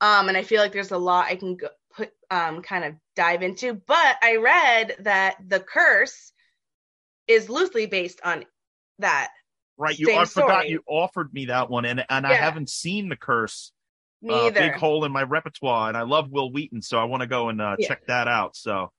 [0.00, 2.94] Um, and I feel like there's a lot I can go, put um, kind of
[3.16, 3.74] dive into.
[3.74, 6.32] But I read that the curse
[7.28, 8.44] is loosely based on
[8.98, 9.30] that.
[9.76, 9.98] Right.
[9.98, 10.46] You I story.
[10.46, 12.30] forgot you offered me that one, and and yeah.
[12.30, 13.72] I haven't seen the curse.
[14.22, 17.22] Me uh, Big hole in my repertoire, and I love Wil Wheaton, so I want
[17.22, 17.88] to go and uh, yeah.
[17.88, 18.54] check that out.
[18.56, 18.92] So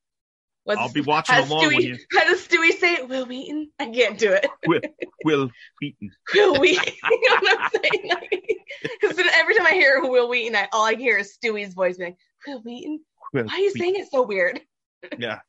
[0.63, 1.97] What's, I'll be watching along Stewie, with you.
[2.11, 3.09] How does Stewie say it?
[3.09, 3.71] Wil Wheaton?
[3.79, 4.45] I can't do it.
[4.67, 4.81] Will,
[5.25, 5.49] Wil
[5.81, 6.11] Wheaton.
[6.35, 6.93] Wil Wheaton.
[7.09, 8.11] you know what I'm saying?
[8.99, 11.97] Because like, every time I hear Wil Wheaton, I, all I hear is Stewie's voice
[11.97, 12.15] being,
[12.47, 13.01] Wil Wheaton?
[13.33, 13.79] Wil Why are you Wheaton.
[13.79, 14.61] saying it so weird?
[15.17, 15.39] Yeah.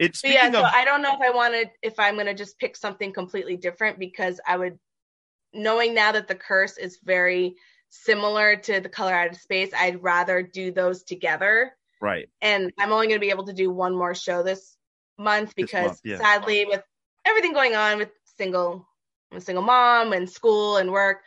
[0.00, 0.64] It's yeah, so of...
[0.64, 4.40] I don't know if I wanted if I'm gonna just pick something completely different because
[4.46, 4.78] I would
[5.54, 7.54] knowing now that the curse is very
[7.88, 12.28] similar to the color out of space, I'd rather do those together Right.
[12.40, 14.76] And I'm only going to be able to do one more show this
[15.18, 16.18] month because month, yeah.
[16.18, 16.82] sadly, with
[17.24, 18.86] everything going on with single,
[19.30, 21.18] I'm a single mom and school and work,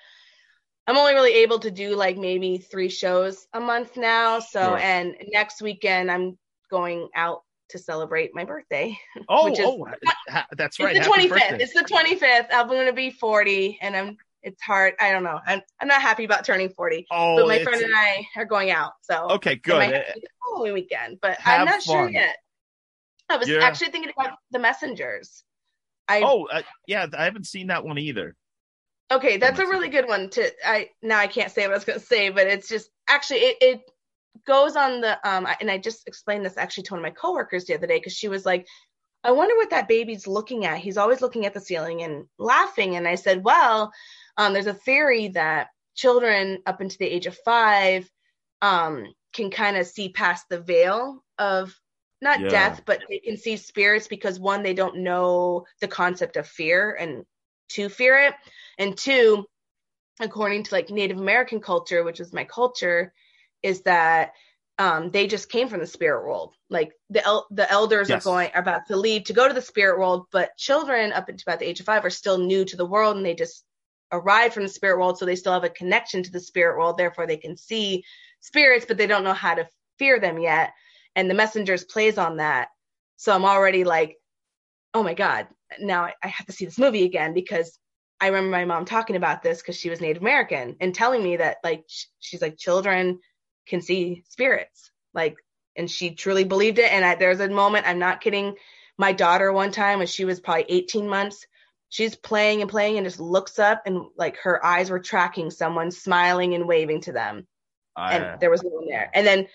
[0.88, 4.40] I'm only really able to do like maybe three shows a month now.
[4.40, 4.78] So, sure.
[4.78, 6.38] and next weekend I'm
[6.72, 8.98] going out to celebrate my birthday.
[9.30, 9.86] Oh, which is, oh
[10.58, 10.96] that's right.
[10.96, 11.60] It's the 25th.
[11.60, 12.48] It's the 25th.
[12.52, 14.94] I'm going to be 40 and I'm it's hard.
[15.00, 15.40] I don't know.
[15.46, 17.06] I'm I'm not happy about turning 40.
[17.12, 18.94] Oh, but my friend and I are going out.
[19.02, 20.04] So okay, good.
[20.60, 21.96] Following weekend, but I'm not fun.
[21.96, 22.36] sure yet.
[23.30, 23.60] I was yeah.
[23.60, 25.44] actually thinking about the messengers.
[26.08, 28.36] I oh uh, yeah, I haven't seen that one either.
[29.12, 30.30] Okay, that's a really good one.
[30.32, 32.90] To I now I can't say what I was going to say, but it's just
[33.08, 33.82] actually it, it
[34.48, 37.66] goes on the um and I just explained this actually to one of my coworkers
[37.66, 38.66] the other day because she was like,
[39.24, 40.80] I wonder what that baby's looking at.
[40.80, 42.96] He's always looking at the ceiling and laughing.
[42.96, 43.92] And I said, Well,
[44.38, 48.10] um, there's a theory that children up into the age of five
[48.62, 51.76] um, can kind of see past the veil of
[52.22, 52.50] not Yeah.
[52.50, 56.94] death, but they can see spirits because one, they don't know the concept of fear
[57.00, 57.26] and
[57.70, 58.34] to fear it.
[58.78, 59.46] And two,
[60.20, 63.14] according to like Native American culture, which is my culture,
[63.64, 64.34] is that
[64.78, 66.54] um, they just came from the spirit world.
[66.70, 68.26] Like the el- the elders Yes.
[68.26, 71.30] are going are about to leave to go to the spirit world, but children up
[71.30, 73.64] until about the age of five are still new to the world, and they just
[74.12, 76.98] arrived from the spirit world, so they still have a connection to the spirit world.
[76.98, 78.04] Therefore, they can see
[78.40, 79.68] spirits, but they don't know how to
[79.98, 80.74] fear them yet.
[81.16, 82.70] And the messengers plays on that.
[83.18, 84.18] So I'm already like,
[84.94, 85.48] oh my god,
[85.80, 87.78] now I, have to see this movie again because
[88.20, 91.38] I remember my mom talking about this because she was Native American and telling me
[91.38, 93.20] that like sh- she's like children
[93.68, 95.38] can see spirits like
[95.76, 98.56] and she truly believed it and I, there's a moment I'm not kidding
[98.98, 101.46] my daughter one time when she was probably 18 months
[101.90, 105.92] she's playing and playing and just looks up and like her eyes were tracking someone
[105.92, 107.48] smiling and waving to them
[107.96, 109.10] I, and there was no one there.
[109.14, 109.48] And then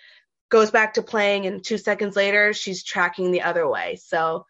[0.51, 3.97] goes back to playing, and two seconds later, she's tracking the other way.
[3.97, 4.47] So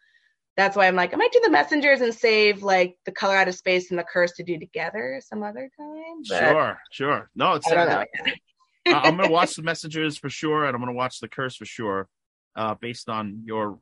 [0.57, 3.47] that's why I'm like, I might do the messengers and save like the color out
[3.47, 6.21] of space and the curse to do together some other time.
[6.29, 7.29] But sure, sure.
[7.35, 8.05] No, it's I don't know.
[8.87, 11.65] I- I'm gonna watch the messengers for sure, and I'm gonna watch the curse for
[11.65, 12.07] sure,
[12.55, 13.79] uh, based on your.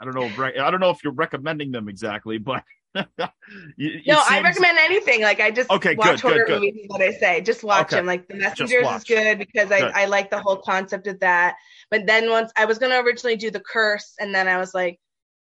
[0.00, 0.44] I don't know.
[0.44, 2.62] I don't know if you're recommending them exactly, but
[3.76, 5.22] you, No, I recommend anything.
[5.22, 6.60] Like I just Okay, watch good, good, horror good.
[6.60, 6.74] movies.
[6.84, 7.40] Is what I say.
[7.40, 7.96] Just watch Okay.
[7.96, 8.06] them.
[8.06, 9.92] Like the Messengers is good because I Good.
[9.94, 11.56] I like the whole concept of that.
[11.90, 14.98] But then once I was gonna originally do the Curse, and then I was like,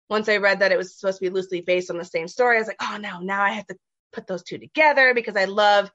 [0.09, 2.57] once I read that it was supposed to be loosely based on the same story,
[2.57, 3.75] I was like, oh no, now I have to
[4.11, 5.91] put those two together because I love.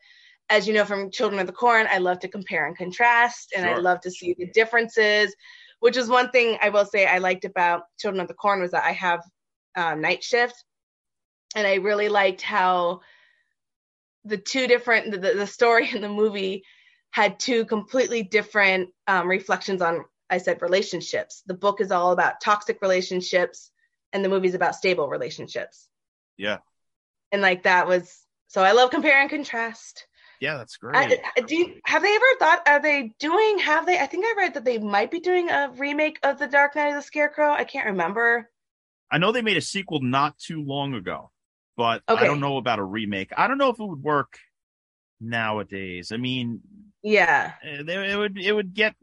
[0.51, 3.67] As you know from Children of the Corn, I love to compare and contrast, and
[3.67, 5.35] I love to see the differences.
[5.81, 8.71] Which is one thing I will say I liked about Children of the Corn was
[8.71, 9.21] that I have
[9.77, 10.65] um, night shift,
[11.55, 13.01] and I really liked how
[14.25, 16.65] the two different the, the story in the movie
[17.11, 21.43] had two completely different um, reflections on I said relationships.
[21.47, 23.71] The book is all about toxic relationships,
[24.13, 25.89] and the movie's about stable relationships.
[26.37, 26.59] Yeah.
[27.33, 30.07] And like that was so I love compare and contrast.
[30.41, 30.97] Yeah, that's great.
[30.97, 32.69] I, do you, have they ever thought?
[32.69, 33.59] Are they doing?
[33.59, 33.99] Have they?
[33.99, 36.91] I think I read that they might be doing a remake of the Dark Night
[36.91, 37.51] of the Scarecrow.
[37.51, 38.49] I can't remember.
[39.11, 41.31] I know they made a sequel not too long ago,
[41.79, 43.31] but I don't know about a remake.
[43.37, 44.37] I don't know if it would work
[45.21, 46.11] nowadays.
[46.11, 46.61] I mean,
[47.05, 47.55] Yeah.
[47.63, 48.97] eh, it would it would get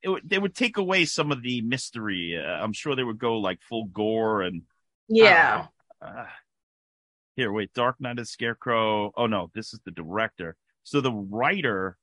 [0.00, 2.38] it would they would take away some of the mystery.
[2.40, 4.62] Uh, I'm sure they would go like full gore and
[5.08, 5.66] Yeah.
[6.00, 6.26] uh,
[7.34, 7.52] here.
[7.52, 9.12] Wait, Dark Night of the Scarecrow.
[9.16, 10.56] Oh no, this is the director.
[10.84, 11.98] So the writer.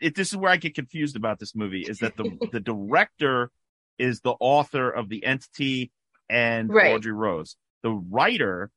[0.00, 1.82] It, this is where I get confused about this movie.
[1.82, 3.52] Is that the the director
[3.98, 5.92] is the author of the entity
[6.28, 6.92] and Right.
[6.92, 7.54] Audrey Rose.
[7.84, 8.70] The writer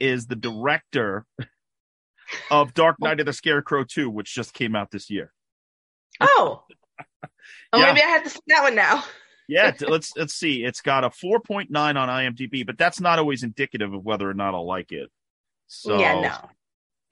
[0.00, 1.26] is the director
[2.50, 5.32] of Dark Night of the Scarecrow 2, which just came out this year.
[6.20, 6.64] Oh.
[7.74, 9.02] Oh, maybe I have to see that one now.
[9.48, 10.64] Yeah, let's let's see.
[10.64, 14.54] It's got a 4.9 on IMDb, but that's not always indicative of whether or not
[14.54, 15.10] I'll like it.
[15.66, 16.50] So yeah, no.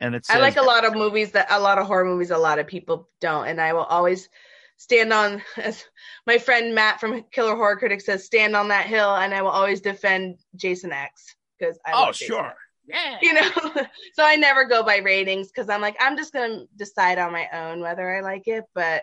[0.01, 2.39] And it's I like a lot of movies that a lot of horror movies a
[2.39, 4.29] lot of people don't, and I will always
[4.77, 5.85] stand on as
[6.27, 9.51] my friend Matt from Killer Horror Critics says, stand on that hill, and I will
[9.51, 12.47] always defend Jason X because I Oh, sure.
[12.47, 12.57] X.
[12.93, 13.19] Yeah.
[13.23, 13.51] You know,
[14.15, 17.49] so I never go by ratings because I'm like I'm just gonna decide on my
[17.53, 18.65] own whether I like it.
[18.75, 19.03] But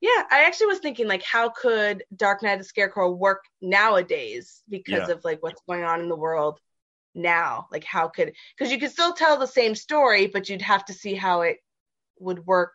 [0.00, 4.62] yeah, I actually was thinking like how could Dark Night of the Scarecrow work nowadays
[4.68, 5.08] because Yeah.
[5.08, 6.60] of like what's going on in the world
[7.14, 7.68] now.
[7.72, 10.94] Like how could because you could still tell the same story, but you'd have to
[10.94, 11.58] see how it
[12.20, 12.74] would work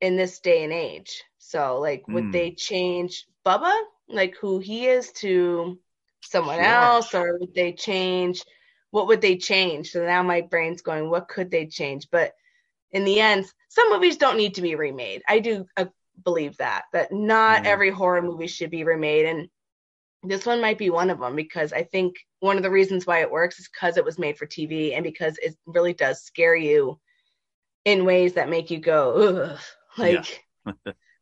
[0.00, 1.22] in this day and age.
[1.38, 2.32] So like would Hmm.
[2.32, 3.74] they change Bubba,
[4.08, 5.78] like who he is to
[6.22, 6.60] someone Sure.
[6.60, 8.44] else, or would they change
[8.90, 9.90] what would they change?
[9.92, 12.08] So now my brain's going, what could they change?
[12.10, 12.32] But
[12.92, 15.22] in the end, some movies don't need to be remade.
[15.28, 15.86] I do uh,
[16.24, 17.66] believe that that not Mhm.
[17.66, 19.48] every horror movie should be remade, and
[20.22, 23.20] this one might be one of them because I think one of the reasons why
[23.20, 26.56] it works is because it was made for TV and because it really does scare
[26.56, 26.98] you
[27.84, 29.58] in ways that make you go, Ugh.
[29.98, 30.44] like.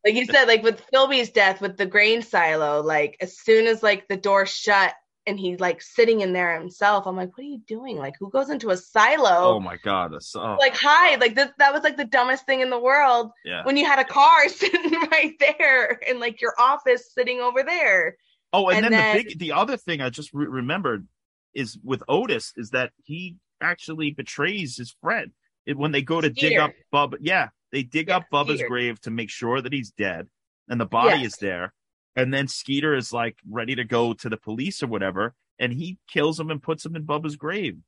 [0.05, 3.83] like you said, like with Philby's death with the grain silo, like as soon as
[3.83, 4.95] like the door shut
[5.29, 7.97] and he's like sitting in there himself, I'm like, what are you doing?
[7.99, 9.55] Like who goes into a silo?
[9.57, 10.13] Oh my god.
[10.35, 13.65] Oh, like hide like this that was like the dumbest thing in the world yeah.
[13.65, 18.17] when you had a car sitting right there and like your office sitting over there
[18.53, 21.07] Oh, and, and then, then- the big, the other thing I just re- remembered
[21.55, 25.33] is with Otis is that he actually betrays his friend
[25.67, 27.17] it, when they go to dig up Bubba.
[27.21, 28.69] Yeah, they dig Yeah, up Bubba's Skeeter.
[28.69, 30.29] grave to make sure that he's dead,
[30.69, 31.35] and the body Yes.
[31.35, 31.75] is there.
[32.19, 35.99] And then Skeeter is like ready to go to the police or whatever, and he
[36.13, 37.79] kills him and puts him in Bubba's grave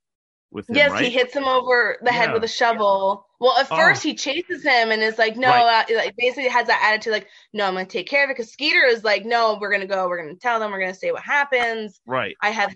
[0.53, 0.76] with him.
[0.76, 1.05] Yes, right?
[1.05, 3.26] he hits him over the head with a shovel.
[3.41, 3.76] Well, at Oh.
[3.76, 5.91] first he chases him and is like, "No," Right.
[5.91, 8.53] uh, like basically has that attitude, like, "No, I'm gonna take care of it." Because
[8.53, 10.09] Skeeter is like, "No, we're gonna go.
[10.09, 10.70] We're gonna tell them.
[10.70, 12.37] We're gonna say what happens." right.
[12.41, 12.74] I have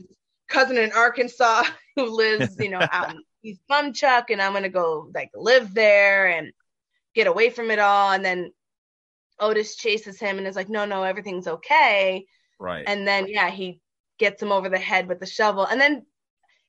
[0.49, 1.65] cousin in Arkansas
[1.97, 6.27] who lives, you know, out in East Bumchuck, and I'm gonna go like live there
[6.29, 6.53] and
[7.15, 8.11] get away from it all.
[8.11, 8.53] And then
[9.41, 12.27] Otis chases him and is like, "No, no, everything's okay."
[12.59, 12.85] Right.
[12.87, 13.81] And then yeah, he
[14.19, 16.07] gets him over the head with the shovel, and then.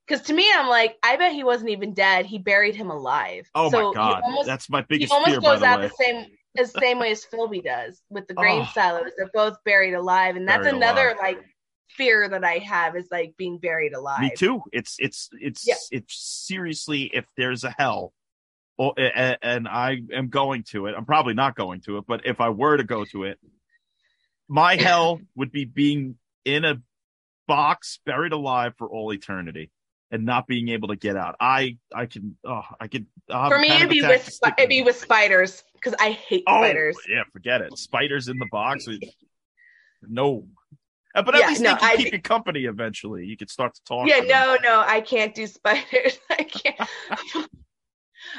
[0.07, 2.28] Because to me, I'm like, I bet he wasn't even dead.
[2.28, 3.49] He buried him alive.
[3.55, 5.41] oh so my god, almost, that's my biggest he almost fear.
[5.41, 8.61] Goes the out way, the same the same way as Philby does with the grain
[8.61, 8.72] Oh.
[8.72, 9.11] silos.
[9.18, 11.18] They're both buried alive, and that's another alive.
[11.20, 11.39] like
[11.89, 14.20] fear that I have is like being buried alive.
[14.22, 14.61] Me too.
[14.72, 15.74] It's it's it's Yeah.
[15.89, 18.13] it's seriously if there's a hell,
[18.78, 20.95] or, and I am going to it.
[20.97, 23.39] I'm probably not going to it, but if I were to go to it,
[24.47, 26.82] my hell would be being in a
[27.47, 29.71] box buried alive for all eternity
[30.11, 31.36] and not being able to get out.
[31.39, 34.97] I I can oh I could For me, it'd be with thinking it'd be with
[34.97, 36.97] spiders because I hate Oh, spiders.
[37.09, 37.78] yeah, forget it.
[37.78, 38.88] Spiders in the box.
[40.07, 40.47] No.
[41.15, 43.26] Uh, But at Yeah, least no, they can I- keep you company eventually.
[43.26, 44.07] You can start to talk.
[44.07, 46.19] Yeah, to no, no, I can't do spiders.
[46.30, 46.89] I can't.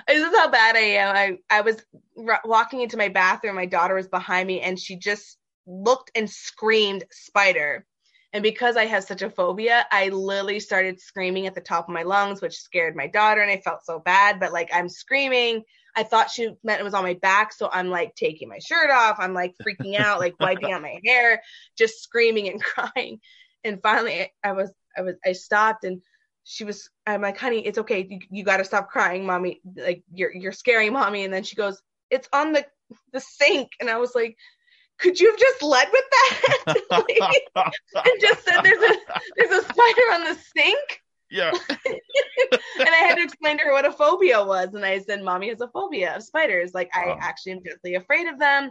[0.08, 1.16] this is how bad I am.
[1.16, 1.84] I I was
[2.18, 3.56] r- walking into my bathroom.
[3.56, 7.86] My daughter was behind me, and she just looked and screamed spider.
[8.32, 11.94] And because I have such a phobia, I literally started screaming at the top of
[11.94, 14.40] my lungs, which scared my daughter, and I felt so bad.
[14.40, 15.62] But like I'm screaming.
[15.98, 18.90] I thought she meant it was on my back, so I'm like taking my shirt
[18.90, 19.16] off.
[19.18, 21.40] I'm like freaking out, like wiping out my hair,
[21.78, 23.20] just screaming and crying.
[23.64, 26.02] And finally, I- I was, I was, I stopped, and
[26.48, 26.88] she was.
[27.06, 28.06] I'm like, honey, it's okay.
[28.08, 29.60] You, you got to stop crying, mommy.
[29.76, 31.24] Like you're, you're scaring mommy.
[31.24, 32.64] And then she goes, it's on the,
[33.12, 33.72] the sink.
[33.80, 34.36] And I was like,
[34.98, 36.76] could you have just led with that?
[36.90, 38.94] Like, and just said there's a,
[39.36, 41.00] there's a spider on the sink.
[41.30, 41.50] yeah.
[41.68, 44.72] and I had to explain to her what a phobia was.
[44.74, 46.74] And I said, Mommy has a phobia of spiders.
[46.74, 47.16] Like, I Oh.
[47.20, 48.70] actually am deathly afraid of them.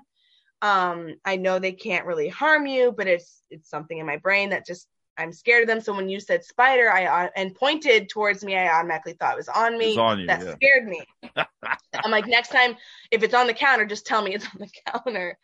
[0.61, 4.49] Um, I know they can't really harm you, but it's it's something in my brain
[4.51, 4.87] that just
[5.17, 5.81] I'm scared of them.
[5.81, 9.37] So when you said spider, I uh, and pointed towards me, I automatically thought it
[9.37, 9.97] was on me.
[9.97, 10.53] On you, that yeah.
[10.55, 11.01] scared me.
[12.03, 12.75] I'm like, next time
[13.11, 15.37] if it's on the counter, just tell me it's on the counter.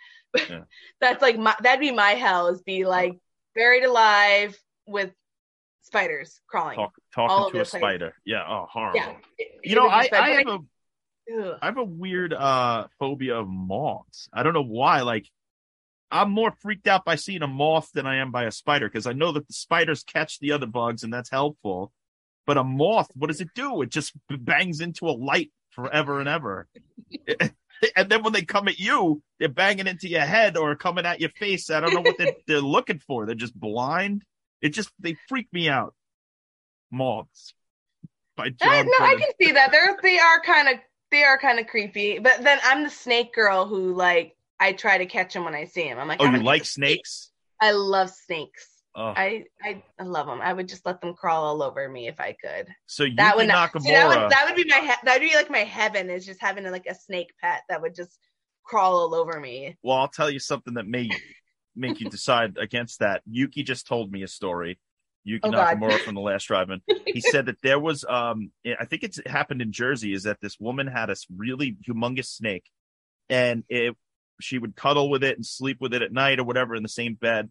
[0.49, 0.63] Yeah.
[0.99, 3.17] That's like my that'd be my hell is be like
[3.55, 5.11] buried alive with
[5.83, 6.75] spiders crawling.
[6.77, 7.81] Talk, talking to a place.
[7.81, 8.13] spider.
[8.25, 8.43] Yeah.
[8.47, 8.99] Oh, horrible.
[8.99, 9.13] Yeah.
[9.37, 10.59] It- You it know, I, I have a
[11.39, 11.59] ugh.
[11.61, 14.27] I have a weird uh phobia of moths.
[14.33, 15.01] I don't know why.
[15.01, 15.27] Like
[16.11, 19.07] I'm more freaked out by seeing a moth than I am by a spider because
[19.07, 21.91] I know that the spiders catch the other bugs and that's helpful.
[22.45, 23.81] But a moth, what does it do?
[23.81, 26.67] It just bangs into a light forever and ever.
[27.95, 31.21] and then when they come at you, they're banging into your head or coming at
[31.21, 31.69] your face.
[31.69, 33.25] I don't know what they're, they're looking for.
[33.25, 34.23] They're just blind.
[34.61, 35.95] It just they freak me out.
[36.91, 37.53] Moths.
[38.35, 39.71] By uh, John I, no, I can see that.
[39.71, 40.75] They're they are kind of
[41.09, 42.19] they are kind of creepy.
[42.19, 45.65] But then I'm the snake girl who like I try to catch them when I
[45.65, 45.99] see them.
[45.99, 47.31] I'm like, Oh, you like snakes?
[47.59, 48.67] I love snakes.
[48.95, 49.13] Oh.
[49.15, 50.41] I, I I love them.
[50.41, 52.67] I would just let them crawl all over me if I could.
[52.87, 53.71] So That would not.
[53.81, 56.25] See, that would that would be my he- that would be like my heaven is
[56.25, 58.17] just having like a snake pet that would just
[58.63, 59.77] crawl all over me.
[59.81, 61.09] well, I'll tell you something that may
[61.75, 63.21] make you decide against that.
[63.29, 64.77] Yuki just told me a story.
[65.23, 65.51] Yuki Oh.
[65.51, 66.81] Nakamura from the last drive-in.
[67.05, 70.13] He said that there was, um, I think it's it happened in Jersey.
[70.13, 72.65] Is that this woman had a really humongous snake,
[73.29, 73.95] and it
[74.43, 76.89] she would cuddle with it and sleep with it at night or whatever in the
[76.89, 77.49] same bed,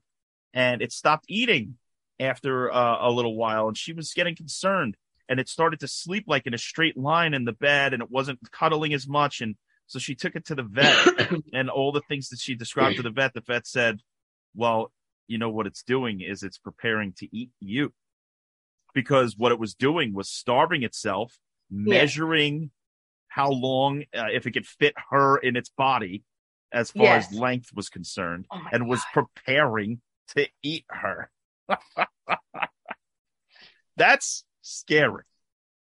[0.52, 1.76] and it stopped eating
[2.18, 4.96] after uh, a little while, and she was getting concerned,
[5.28, 8.10] and it started to sleep like in a straight line in the bed, and it
[8.10, 12.02] wasn't cuddling as much, and so she took it to the vet, and all the
[12.02, 14.00] things that she described to the vet, the vet said,
[14.54, 14.92] "Well,
[15.26, 17.92] you know what it's doing is it's preparing to eat you."
[18.94, 21.38] Because what it was doing was starving itself,
[21.70, 22.70] measuring
[23.28, 26.22] how long, uh, if it could fit her in its body,
[26.72, 27.32] as far Yes.
[27.32, 30.00] as length was concerned, Oh and was preparing
[30.36, 31.30] to eat her.
[33.96, 35.24] That's scary.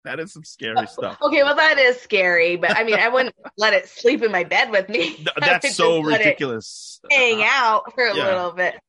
[0.04, 1.18] That is some scary oh, stuff.
[1.20, 4.44] Okay, well that is scary, but I mean I wouldn't let it sleep in my
[4.44, 5.14] bed with me.
[5.14, 7.00] Th- That's so just let it ridiculous.
[7.10, 7.50] Hang uh-huh.
[7.52, 8.24] out for a Yeah.
[8.24, 8.80] little bit.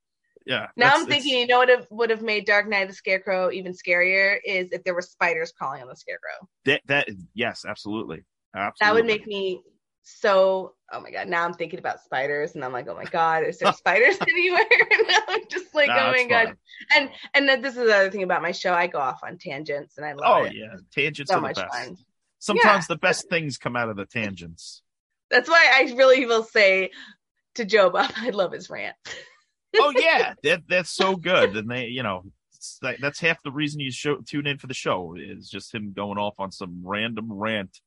[0.46, 0.68] Yeah.
[0.76, 2.94] Now I'm it's- thinking, you know what have, would have made Dark Night of the
[2.96, 6.48] Scarecrow even scarier is if there were spiders crawling on the Scarecrow.
[6.66, 8.24] that, that yes, absolutely.
[8.56, 8.74] Absolutely.
[8.80, 9.62] That would make me
[10.04, 10.74] so.
[10.94, 11.28] Oh my god!
[11.28, 14.66] Now I'm thinking about spiders, and I'm like, oh my god, is there spiders anywhere?
[14.92, 16.56] and I'm just like, Nah, oh my god.
[16.96, 18.74] And and then this is the other thing about my show.
[18.74, 20.54] I go off on tangents, and I love Oh it.
[20.56, 21.74] yeah, tangents so are the best.
[21.74, 21.98] fun.
[22.39, 24.82] Sometimes the best things come out of the tangents.
[25.30, 26.89] That's why I really will say
[27.56, 28.96] to Joe Bob, I love his rant.
[29.78, 32.24] oh yeah, that that's so good, and they, you know,
[32.82, 35.94] that, that's half the reason you show tune in for the show is just him
[35.96, 37.80] going off on some random rant.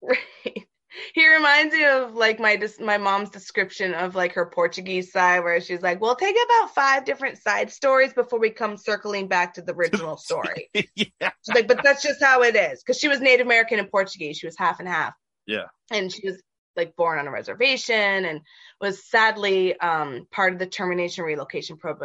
[0.00, 0.66] Right.
[1.14, 5.60] He reminds me of like my my mom's description of like her Portuguese side, where
[5.60, 9.62] she's like, "We'll take about five different side stories before we come circling back to
[9.62, 11.10] the original story." yeah.
[11.20, 14.38] She's like, "But that's just how it is," because she was Native American and Portuguese.
[14.38, 15.14] She was half and half.
[15.46, 15.66] Yeah.
[15.90, 16.42] And she was
[16.76, 18.40] like born on a reservation and
[18.80, 21.96] was sadly um, part of the termination relocation pro-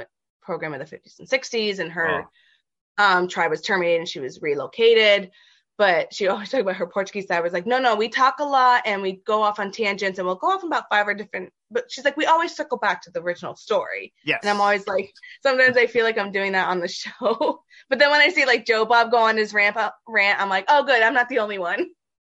[0.42, 1.80] program of the 50s and 60s.
[1.80, 2.26] And her
[2.98, 3.04] oh.
[3.04, 5.32] um, tribe was terminated and she was relocated
[5.78, 7.38] but she always talked about her Portuguese side.
[7.38, 10.20] I was like, no, no, we talk a lot and we go off on tangents
[10.20, 11.52] and we'll go off about five or different.
[11.72, 14.14] But she's like, we always circle back to the original story.
[14.24, 14.40] Yes.
[14.44, 15.12] And I'm always like,
[15.42, 17.64] sometimes I feel like I'm doing that on the show.
[17.90, 20.50] but then when I see like Joe Bob go on his ramp up rant, I'm
[20.50, 21.88] like, oh, good, I'm not the only one.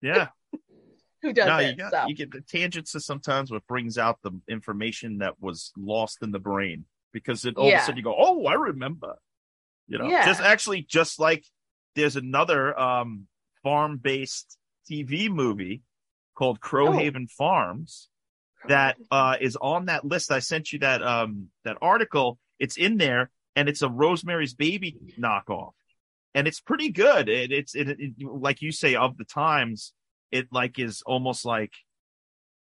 [0.02, 0.30] Yeah.
[1.24, 1.72] Who does no, it?
[1.72, 2.08] You, got, so.
[2.08, 6.32] you get the tangents is sometimes what brings out the information that was lost in
[6.32, 7.78] the brain because it all Yeah.
[7.78, 9.16] of a sudden you go, oh, I remember.
[9.88, 10.26] You know, Yeah.
[10.26, 11.46] just actually just like
[11.98, 13.28] there's another um,
[13.64, 14.58] farm-based
[14.90, 15.82] TV movie
[16.36, 18.08] called Crowhaven Farms
[18.68, 20.32] that uh, is on that list.
[20.32, 22.38] I sent you that um, that article.
[22.60, 25.72] It's in there, and it's a Rosemary's Baby knockoff,
[26.34, 27.28] and it's pretty good.
[27.30, 29.94] It, it's it, it, like you say of the times.
[30.32, 31.72] It like is almost like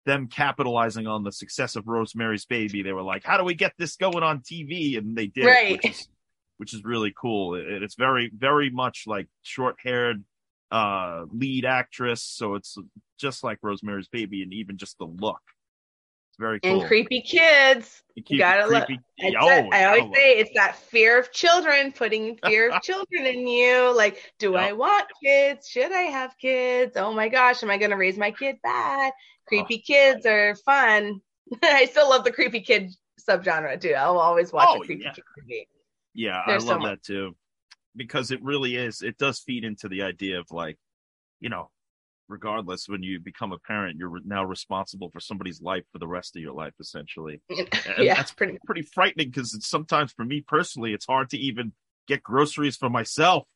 [0.06, 2.82] them capitalizing on the success of Rosemary's Baby.
[2.82, 5.72] They were like, "How do we get this going on TV?" And they did, Right.
[5.72, 6.08] which is
[6.58, 7.54] which is really cool.
[7.54, 10.24] It, it's very very much like short-haired
[10.70, 12.76] uh lead actress, so it's
[13.18, 15.40] just like Rosemary's Baby, and even just the look.
[16.30, 16.80] It's very cool.
[16.80, 18.02] And creepy kids.
[18.16, 19.00] You keep gotta look- creepy.
[19.18, 22.82] It's Oh, that- I always oh, say it's that fear of children, putting fear of
[22.82, 23.94] children in you.
[23.96, 25.68] Like, do I want kids?
[25.68, 26.96] Should I have kids?
[26.96, 29.12] Oh my gosh, am I going to raise my kid bad?
[29.46, 31.20] Creepy kids are fun.
[31.62, 32.90] I still love the creepy kid
[33.20, 33.92] subgenre too.
[33.94, 35.12] I'll always watch Oh, a creepy yeah.
[35.12, 35.68] kid movie.
[36.14, 36.90] Yeah, There's I love much.
[36.90, 37.36] that too.
[37.96, 40.78] Because it really is, it does feed into the idea of like,
[41.40, 41.70] you know,
[42.28, 46.36] regardless, when you become a parent, you're now responsible for somebody's life for the rest
[46.36, 47.40] of your life, essentially.
[47.96, 48.58] And yeah, that's pretty.
[48.64, 51.72] pretty frightening because it's sometimes for me personally, it's hard to even
[52.08, 53.46] get groceries for myself.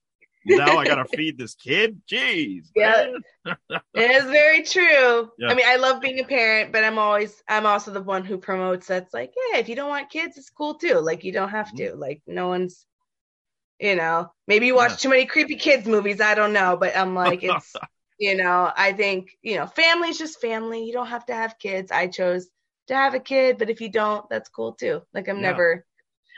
[0.46, 2.00] Now I gotta feed this kid.
[2.10, 2.66] Jeez.
[2.76, 3.12] Yeah.
[3.94, 5.30] It is very true.
[5.38, 5.48] Yeah.
[5.48, 8.38] I mean, I love being a parent, but I'm always I'm also the one who
[8.38, 10.98] promotes that's like, yeah, if you don't want kids, it's cool too.
[10.98, 11.76] Like you don't have mm-hmm.
[11.78, 11.96] to.
[11.96, 12.86] Like no one's
[13.80, 14.96] you know, maybe you watch Yeah.
[14.96, 17.74] too many creepy kids movies, I don't know, but I'm like it's
[18.18, 20.84] you know, I think, you know, family's just family.
[20.84, 21.90] You don't have to have kids.
[21.92, 22.48] I chose
[22.88, 25.02] to have a kid, but if you don't, that's cool too.
[25.14, 25.50] Like I'm Yeah.
[25.50, 25.84] never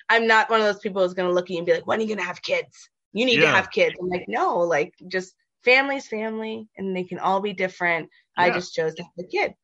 [0.08, 1.98] I'm not one of those people who's gonna look at you and be like, when
[1.98, 2.88] are you gonna have kids?
[3.12, 3.96] You need to have kids.
[4.00, 5.34] I'm like, no, like just
[5.64, 8.08] family's family and they can all be different.
[8.36, 9.54] I just chose to have a kid.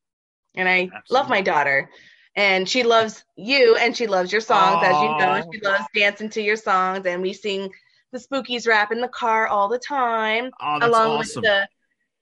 [0.55, 1.91] And I love my daughter.
[2.35, 5.43] And she loves you and she loves your songs, as you know.
[5.53, 7.71] She loves dancing to your songs and we sing
[8.13, 10.51] the spookies rap in the car all the time.
[10.61, 11.43] Oh, that's along awesome.
[11.43, 11.69] with the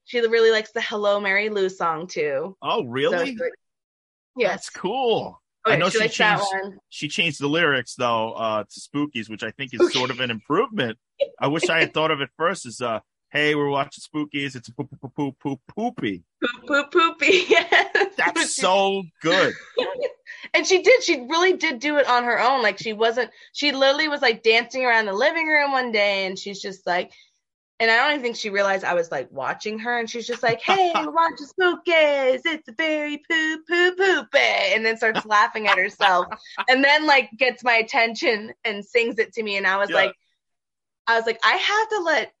[0.05, 2.55] she really likes the Hello Mary Lou song too.
[2.61, 3.35] oh, really?
[4.37, 4.51] yes.
[4.51, 5.41] That's cool.
[5.65, 6.43] Oh, I know she she changed-
[6.89, 10.29] She changed the lyrics though uh, to Spookies, which I think is sort of an
[10.31, 10.97] improvement.
[11.39, 12.99] I wish I had thought of it first as uh,
[13.31, 14.55] "Hey, we're watching Spookies.
[14.55, 17.45] It's poop poop poop poop poopy." Poop poop poopy.
[17.49, 18.13] Yes.
[18.17, 19.53] That's so good.
[20.53, 23.71] and she did she really did do it on her own like she wasn't she
[23.71, 27.11] literally was like dancing around the living room one day and she's just like
[27.79, 30.43] and i don't even think she realized i was like watching her and she's just
[30.43, 34.37] like hey we're watching spookies it's a very poop poop poopy
[34.73, 36.25] and then starts laughing at herself
[36.69, 39.95] and then like gets my attention and sings it to me and i was Yeah.
[39.97, 40.13] like
[41.07, 42.33] i was like i have to let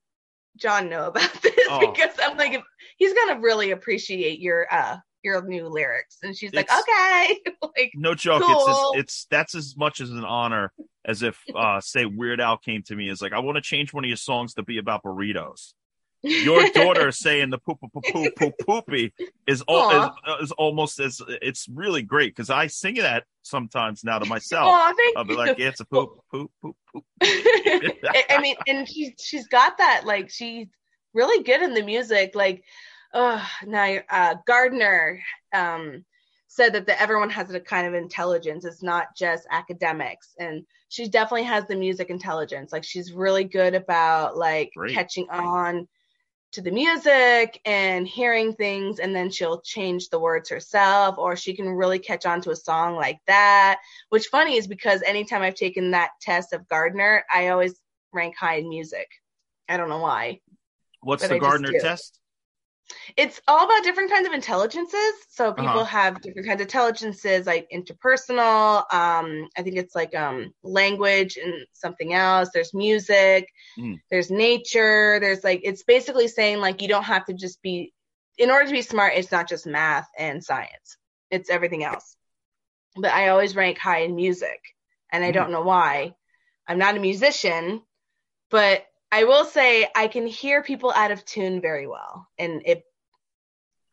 [0.57, 1.79] john know about this Oh.
[1.79, 2.61] because i'm like
[2.97, 8.13] he's gonna really appreciate your uh your new lyrics and she's like okay like No
[8.13, 8.43] joke.
[8.43, 8.91] Cool.
[8.93, 10.71] It's it's that's as much as an honor
[11.05, 13.93] as if uh, say Weird Al came to me as like I want to change
[13.93, 15.73] one of your songs to be about burritos.
[16.23, 19.13] Your daughter saying the poop poop poop poop poopy
[19.45, 24.17] is, al- is is almost as it's really great because I sing that sometimes now
[24.17, 24.67] to myself.
[24.67, 27.05] oh thank I'll be like, yeah, it's a poop poop poop poop.
[27.21, 30.67] I mean, and she's she's got that like she's
[31.13, 32.33] really good in the music.
[32.33, 32.63] Like,
[33.13, 35.21] uh, now uh, Gardner
[35.53, 36.05] um,
[36.55, 38.65] said that the, everyone has a kind of intelligence.
[38.65, 42.71] It's not just academics, and she definitely has the music intelligence.
[42.71, 44.93] Like, she's really good about like Great.
[44.93, 45.87] catching on
[46.53, 51.53] to the music and hearing things and then she'll change the words herself or she
[51.53, 55.55] can really catch on to a song like that which funny is because anytime i've
[55.55, 57.77] taken that test of gardner i always
[58.13, 59.09] rank high in music
[59.67, 60.39] i don't know why
[61.05, 62.19] What's But the I Gardner test?
[63.17, 65.13] It's all about different kinds of intelligences.
[65.29, 65.85] So people Uh-huh.
[65.85, 68.83] have different kinds of intelligences, like interpersonal.
[68.93, 72.49] Um, I think it's like um, language and something else.
[72.53, 73.47] There's music.
[73.79, 73.99] Mm.
[74.11, 75.19] There's nature.
[75.19, 77.93] There's like it's basically saying like you don't have to just be.
[78.37, 80.97] In order to be smart, it's not just math and science.
[81.31, 82.17] It's everything else.
[82.97, 84.59] But I always rank high in music,
[85.11, 85.33] and I Mm.
[85.33, 86.15] don't know why.
[86.67, 87.81] I'm not a musician,
[88.49, 88.85] but
[89.15, 92.83] I will say I can hear people out of tune very well, and it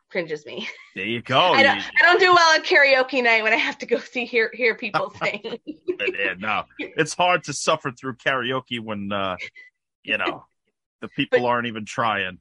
[0.09, 0.67] cringes me.
[0.95, 1.39] There you go.
[1.53, 4.25] I don't, I don't do well at karaoke night when I have to go see
[4.25, 5.59] hear hear people sing.
[5.65, 9.37] yeah, no, it's hard to suffer through karaoke when uh,
[10.03, 10.45] you know
[11.01, 12.39] the people But- aren't even trying.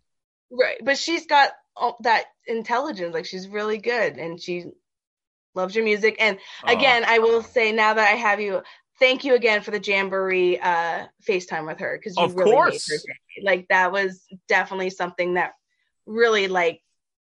[0.51, 3.15] right, but she's got all that intelligence.
[3.15, 4.65] Like she's really good, and she
[5.55, 6.17] loves your music.
[6.19, 8.63] And Oh, again, I will say now that I have you,
[8.99, 12.89] thank you again for the Jamboree uh, FaceTime with her because you Of really course.
[12.89, 13.15] her.
[13.43, 15.53] Like that was definitely something that
[16.07, 16.81] really like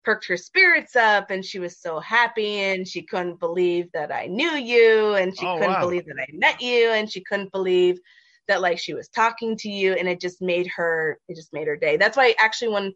[0.04, 4.26] perked her spirits up, and she was so happy, and she couldn't believe that I
[4.26, 5.80] knew you, and she Oh, couldn't wow.
[5.80, 7.98] believe that I met you, and she couldn't believe
[8.46, 11.66] that like she was talking to you, and it just made her it just made
[11.66, 11.96] her day.
[11.96, 12.94] That's why actually when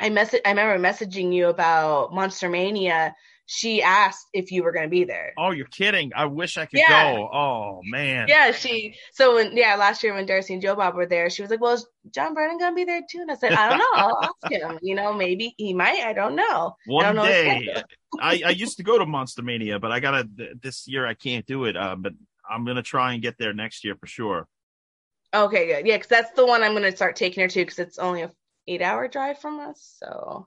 [0.00, 3.14] I message I remember messaging you about Monster Mania.
[3.54, 5.34] She asked if you were going to be there.
[5.36, 6.12] oh, you're kidding!
[6.16, 7.04] I wish I could Yeah.
[7.04, 7.28] go.
[7.32, 8.28] Oh man.
[8.28, 8.94] Yeah, she.
[9.12, 11.60] So when yeah, last year when Darcy and Joe Bob were there, she was like,
[11.60, 13.84] "Well, is John Brennan gonna be there too?" And I said, "I don't know.
[13.94, 14.78] I'll ask him.
[14.82, 16.00] You know, maybe he might.
[16.00, 17.68] I don't know." I One don't know day.
[18.20, 20.26] I, I used to go to Monster Mania, but I gotta
[20.62, 21.76] this year I can't do it.
[21.76, 22.12] Uh, but
[22.48, 24.48] I'm gonna try and get there next year for sure.
[25.34, 25.86] Okay, good.
[25.86, 28.30] Yeah, because that's the one I'm gonna start taking her to because it's only a
[28.66, 29.96] eight hour drive from us.
[29.98, 30.46] So.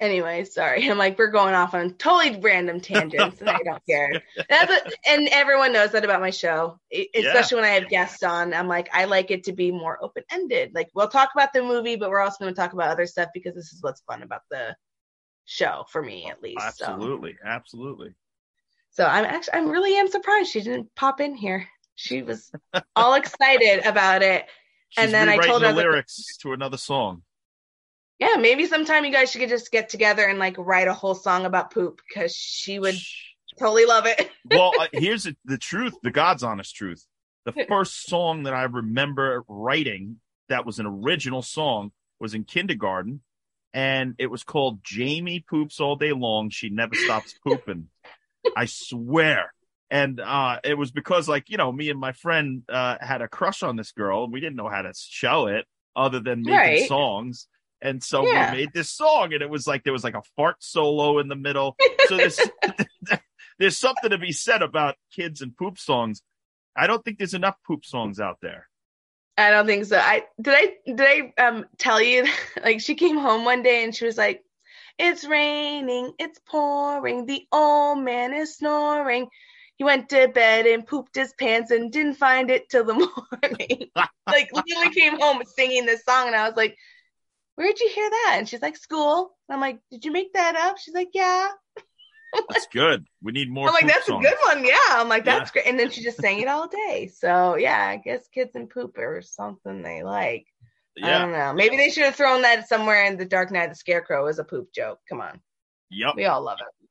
[0.00, 0.88] Anyway, sorry.
[0.88, 4.22] I'm like we're going off on totally random tangents, and I don't care.
[4.48, 7.04] That's and everyone knows that about my show, Yeah.
[7.16, 8.54] especially when I have guests on.
[8.54, 10.70] I'm like, I like it to be more open ended.
[10.74, 13.30] Like we'll talk about the movie, but we're also going to talk about other stuff
[13.34, 14.76] because this is what's fun about the
[15.46, 16.60] show for me, at least.
[16.78, 18.14] So, Absolutely, absolutely.
[18.90, 21.66] so I'm actually, I'm really am surprised she didn't pop in here.
[21.96, 22.52] She was
[22.94, 24.46] all excited about it.
[24.90, 27.22] She's And then I told her that- lyrics to another song.
[28.18, 31.44] Yeah, maybe sometime you guys should just get together and like write a whole song
[31.44, 32.96] about poop because she would
[33.58, 34.30] totally love it.
[34.44, 37.06] well, uh, here's the, the truth, the God's honest truth.
[37.44, 40.16] The first song that I remember writing
[40.48, 43.20] that was an original song was in kindergarten,
[43.72, 46.50] and it was called Jamie Poops All Day Long.
[46.50, 47.88] She never stops pooping.
[48.56, 49.52] I swear.
[49.90, 53.28] And uh, it was because, like, you know, me and my friend uh, had a
[53.28, 56.56] crush on this girl, and we didn't know how to show it other than making
[56.56, 56.88] Right.
[56.88, 57.46] songs.
[57.80, 58.52] And so Yeah.
[58.52, 61.28] we made this song, and it was like there was like a fart solo in
[61.28, 61.76] the middle.
[62.08, 62.38] So there's
[63.58, 66.22] there's something to be said about kids and poop songs.
[66.76, 68.68] I don't think there's enough poop songs out there.
[69.36, 69.98] I don't think so.
[69.98, 72.26] I did I did I um tell you
[72.64, 74.42] like she came home one day and she was like,
[74.98, 79.28] It's raining, it's pouring, the old man is snoring.
[79.76, 83.90] He went to bed and pooped his pants and didn't find it till the morning.
[84.26, 86.76] like literally came home singing this song and I was like,
[87.58, 88.34] Where'd you hear that?
[88.38, 89.34] And she's like, School.
[89.48, 90.78] And I'm like, Did you make that up?
[90.78, 91.48] She's like, Yeah.
[92.50, 93.04] That's good.
[93.20, 93.66] We need more.
[93.66, 94.24] I'm like, that's songs.
[94.24, 94.64] a good one.
[94.64, 94.76] Yeah.
[94.90, 95.40] I'm like, Yeah.
[95.40, 95.66] that's great.
[95.66, 97.10] And then she just sang it all day.
[97.12, 100.46] So yeah, I guess kids and poop are something they like.
[101.02, 101.52] I don't know.
[101.52, 104.44] Maybe they should have thrown that somewhere in the Dark Night the Scarecrow as a
[104.44, 105.00] poop joke.
[105.08, 105.40] Come on.
[105.90, 106.14] Yep.
[106.14, 106.88] We all love it.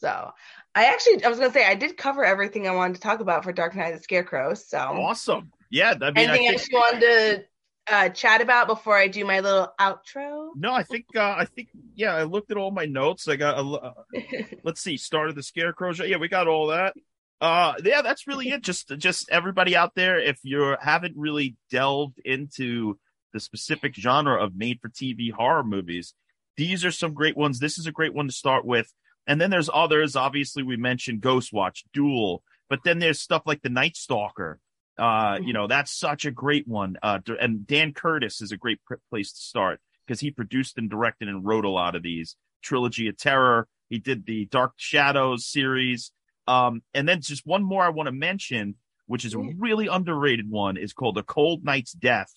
[0.00, 0.32] So
[0.74, 3.44] I actually I was gonna say I did cover everything I wanted to talk about
[3.44, 4.54] for Dark Night the Scarecrow.
[4.54, 5.52] So Awesome.
[5.70, 5.94] Yeah.
[6.00, 7.44] I mean, I anything think, else you wanted to
[7.90, 10.50] uh, chat about before I do my little outro?
[10.56, 13.28] no, I think, uh, I think, yeah, I looked at all my notes.
[13.28, 13.92] I got, a, uh,
[14.64, 16.04] let's see, started the Scarecrow show.
[16.04, 16.94] Yeah, we got all that.
[17.40, 18.62] Uh, yeah, that's really it.
[18.62, 22.98] Just, just everybody out there, if you haven't really delved into
[23.32, 26.14] the specific genre of made-for-TV horror movies,
[26.56, 27.58] these are some great ones.
[27.58, 28.92] This is a great one to start with.
[29.26, 30.16] And then there's others.
[30.16, 34.58] Obviously, we mentioned Ghostwatch, Duel, but then there's stuff like The Night Stalker.
[34.98, 36.96] Uh, you know, that's such a great one.
[37.02, 38.78] Uh, and Dan Curtis is a great
[39.10, 42.36] place to start because he produced and directed and wrote a lot of these.
[42.62, 43.66] Trilogy of Terror.
[43.88, 46.12] He did the Dark Shadows series.
[46.46, 50.48] Um, and then just one more I want to mention, which is a really underrated
[50.50, 52.32] one, is called The Cold Night's Death.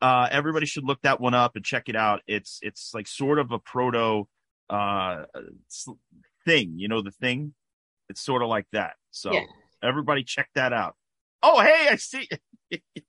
[0.00, 2.22] Uh, everybody should look that one up and check it out.
[2.26, 4.26] It's it's like sort of a proto
[4.68, 5.24] uh
[6.44, 7.54] thing, you know, the thing.
[8.08, 8.94] It's sort of like that.
[9.10, 9.44] So Yeah.
[9.82, 10.96] everybody check that out.
[11.42, 12.28] Oh, hey, I see.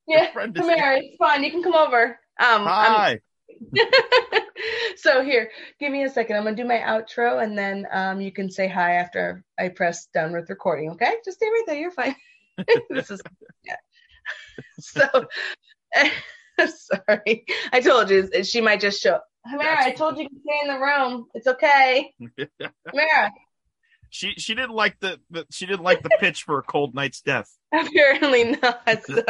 [0.06, 1.00] Yeah, friend come here.
[1.02, 1.42] It's fine.
[1.42, 2.20] You can come over.
[2.38, 3.22] Um, Hi.
[4.98, 5.50] so here,
[5.80, 6.36] give me a second.
[6.36, 10.08] I'm gonna do my outro, and then um, you can say hi after I press
[10.14, 10.92] done with recording.
[10.92, 11.14] Okay?
[11.24, 11.78] Just stay right there.
[11.78, 12.16] You're fine.
[12.90, 13.22] this is
[13.64, 13.78] yeah.
[14.80, 15.08] So
[16.68, 20.68] sorry, I told you she might just show Mara, I told you to stay in
[20.68, 21.28] the room.
[21.34, 22.14] It's okay.
[22.94, 23.32] Mara.
[24.14, 27.22] She she didn't like the, the she didn't like the pitch for a cold night's
[27.22, 27.49] death.
[27.73, 29.03] Apparently not.
[29.06, 29.23] So.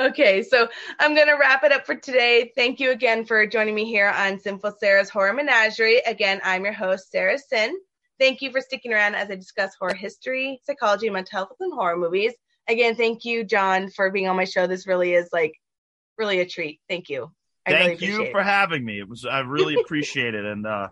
[0.00, 0.68] okay, so
[0.98, 2.50] I'm gonna wrap it up for today.
[2.56, 6.00] Thank you again for joining me here on Sinful Sarah's Horror Menagerie.
[6.06, 7.76] Again, I'm your host, Sarah Sin.
[8.18, 11.98] Thank you for sticking around as I discuss horror history, psychology, mental health, and horror
[11.98, 12.32] movies.
[12.68, 14.66] Again, thank you, John, for being on my show.
[14.66, 15.52] This really is like
[16.16, 16.80] really a treat.
[16.88, 17.30] Thank you.
[17.66, 18.44] I thank really you for it.
[18.44, 18.98] having me.
[18.98, 20.88] It was I really appreciate it, and uh,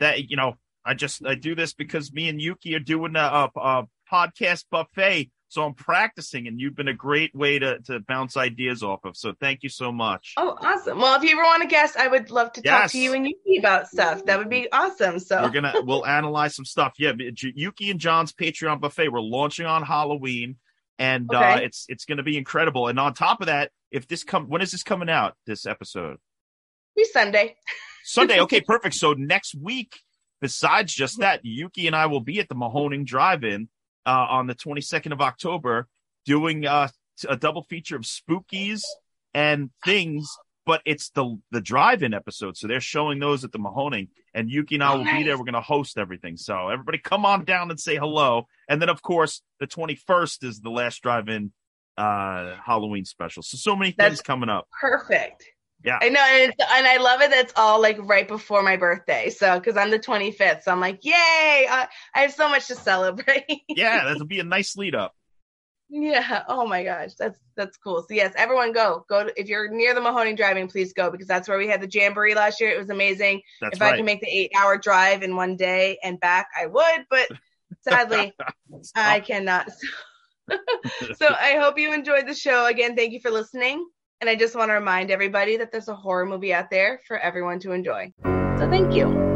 [0.00, 0.56] that you know
[0.88, 4.64] I just I do this because me and Yuki are doing a, a, a podcast
[4.70, 9.04] buffet so I'm practicing, and you've been a great way to, to bounce ideas off
[9.04, 9.16] of.
[9.16, 10.34] So thank you so much.
[10.36, 10.98] Oh, awesome.
[10.98, 12.80] Well, if you ever want to guest, I would love to yes.
[12.80, 14.26] talk to you and Yuki about stuff.
[14.26, 15.18] That would be awesome.
[15.18, 16.94] So we're gonna we'll analyze some stuff.
[16.98, 19.08] Yeah, Yuki and John's Patreon buffet.
[19.08, 20.56] We're launching on Halloween,
[20.98, 21.52] and uh, okay.
[21.52, 22.88] uh, it's it's gonna be incredible.
[22.88, 25.34] And on top of that, if this come when is this coming out?
[25.46, 26.18] This episode?
[26.94, 27.56] Be Sunday.
[28.04, 28.40] Sunday.
[28.40, 28.94] Okay, perfect.
[28.96, 29.98] So next week,
[30.40, 33.68] besides just that, Yuki and I will be at the Mahoning Drive-In
[34.06, 35.88] uh, on the 22nd of October
[36.24, 36.88] doing uh,
[37.28, 38.82] a double feature of spookies
[39.34, 40.28] and things,
[40.66, 42.56] but it's the the drive-in episode.
[42.56, 45.36] So they're showing those at the Mahoning, and Yuki and I will be there.
[45.36, 46.36] We're going to host everything.
[46.36, 48.46] So everybody come on down and say hello.
[48.68, 51.52] And then of course the 21st is the last drive-in
[51.96, 53.42] uh Halloween special.
[53.42, 54.68] So so many things That's coming up.
[54.80, 55.44] Perfect.
[55.84, 55.98] Yeah.
[56.00, 56.20] I know.
[56.20, 57.30] And, and, I love it.
[57.30, 59.30] That's all like right before my birthday.
[59.30, 60.62] So, cause I'm the 25th.
[60.62, 61.12] So I'm like, yay.
[61.70, 63.44] I, I have so much to celebrate.
[63.68, 64.04] yeah.
[64.04, 65.14] That'll be a nice lead up.
[65.88, 66.42] Yeah.
[66.48, 67.14] Oh my gosh.
[67.14, 68.00] That's, that's cool.
[68.00, 69.24] So yes, everyone go, go.
[69.24, 71.88] To, if you're near the Mahoning Drive-In, please go because that's where we had the
[71.90, 72.70] Jamboree last year.
[72.70, 73.40] It was amazing.
[73.60, 73.94] That's if right.
[73.94, 77.28] I can make the eight hour drive in one day and back, I would, but
[77.88, 78.34] sadly
[78.94, 79.70] I cannot.
[80.50, 82.66] so I hope you enjoyed the show.
[82.66, 83.86] Again, thank you for listening.
[84.20, 87.18] And I just want to remind everybody that there's a horror movie out there for
[87.18, 88.12] everyone to enjoy.
[88.24, 89.27] So thank you.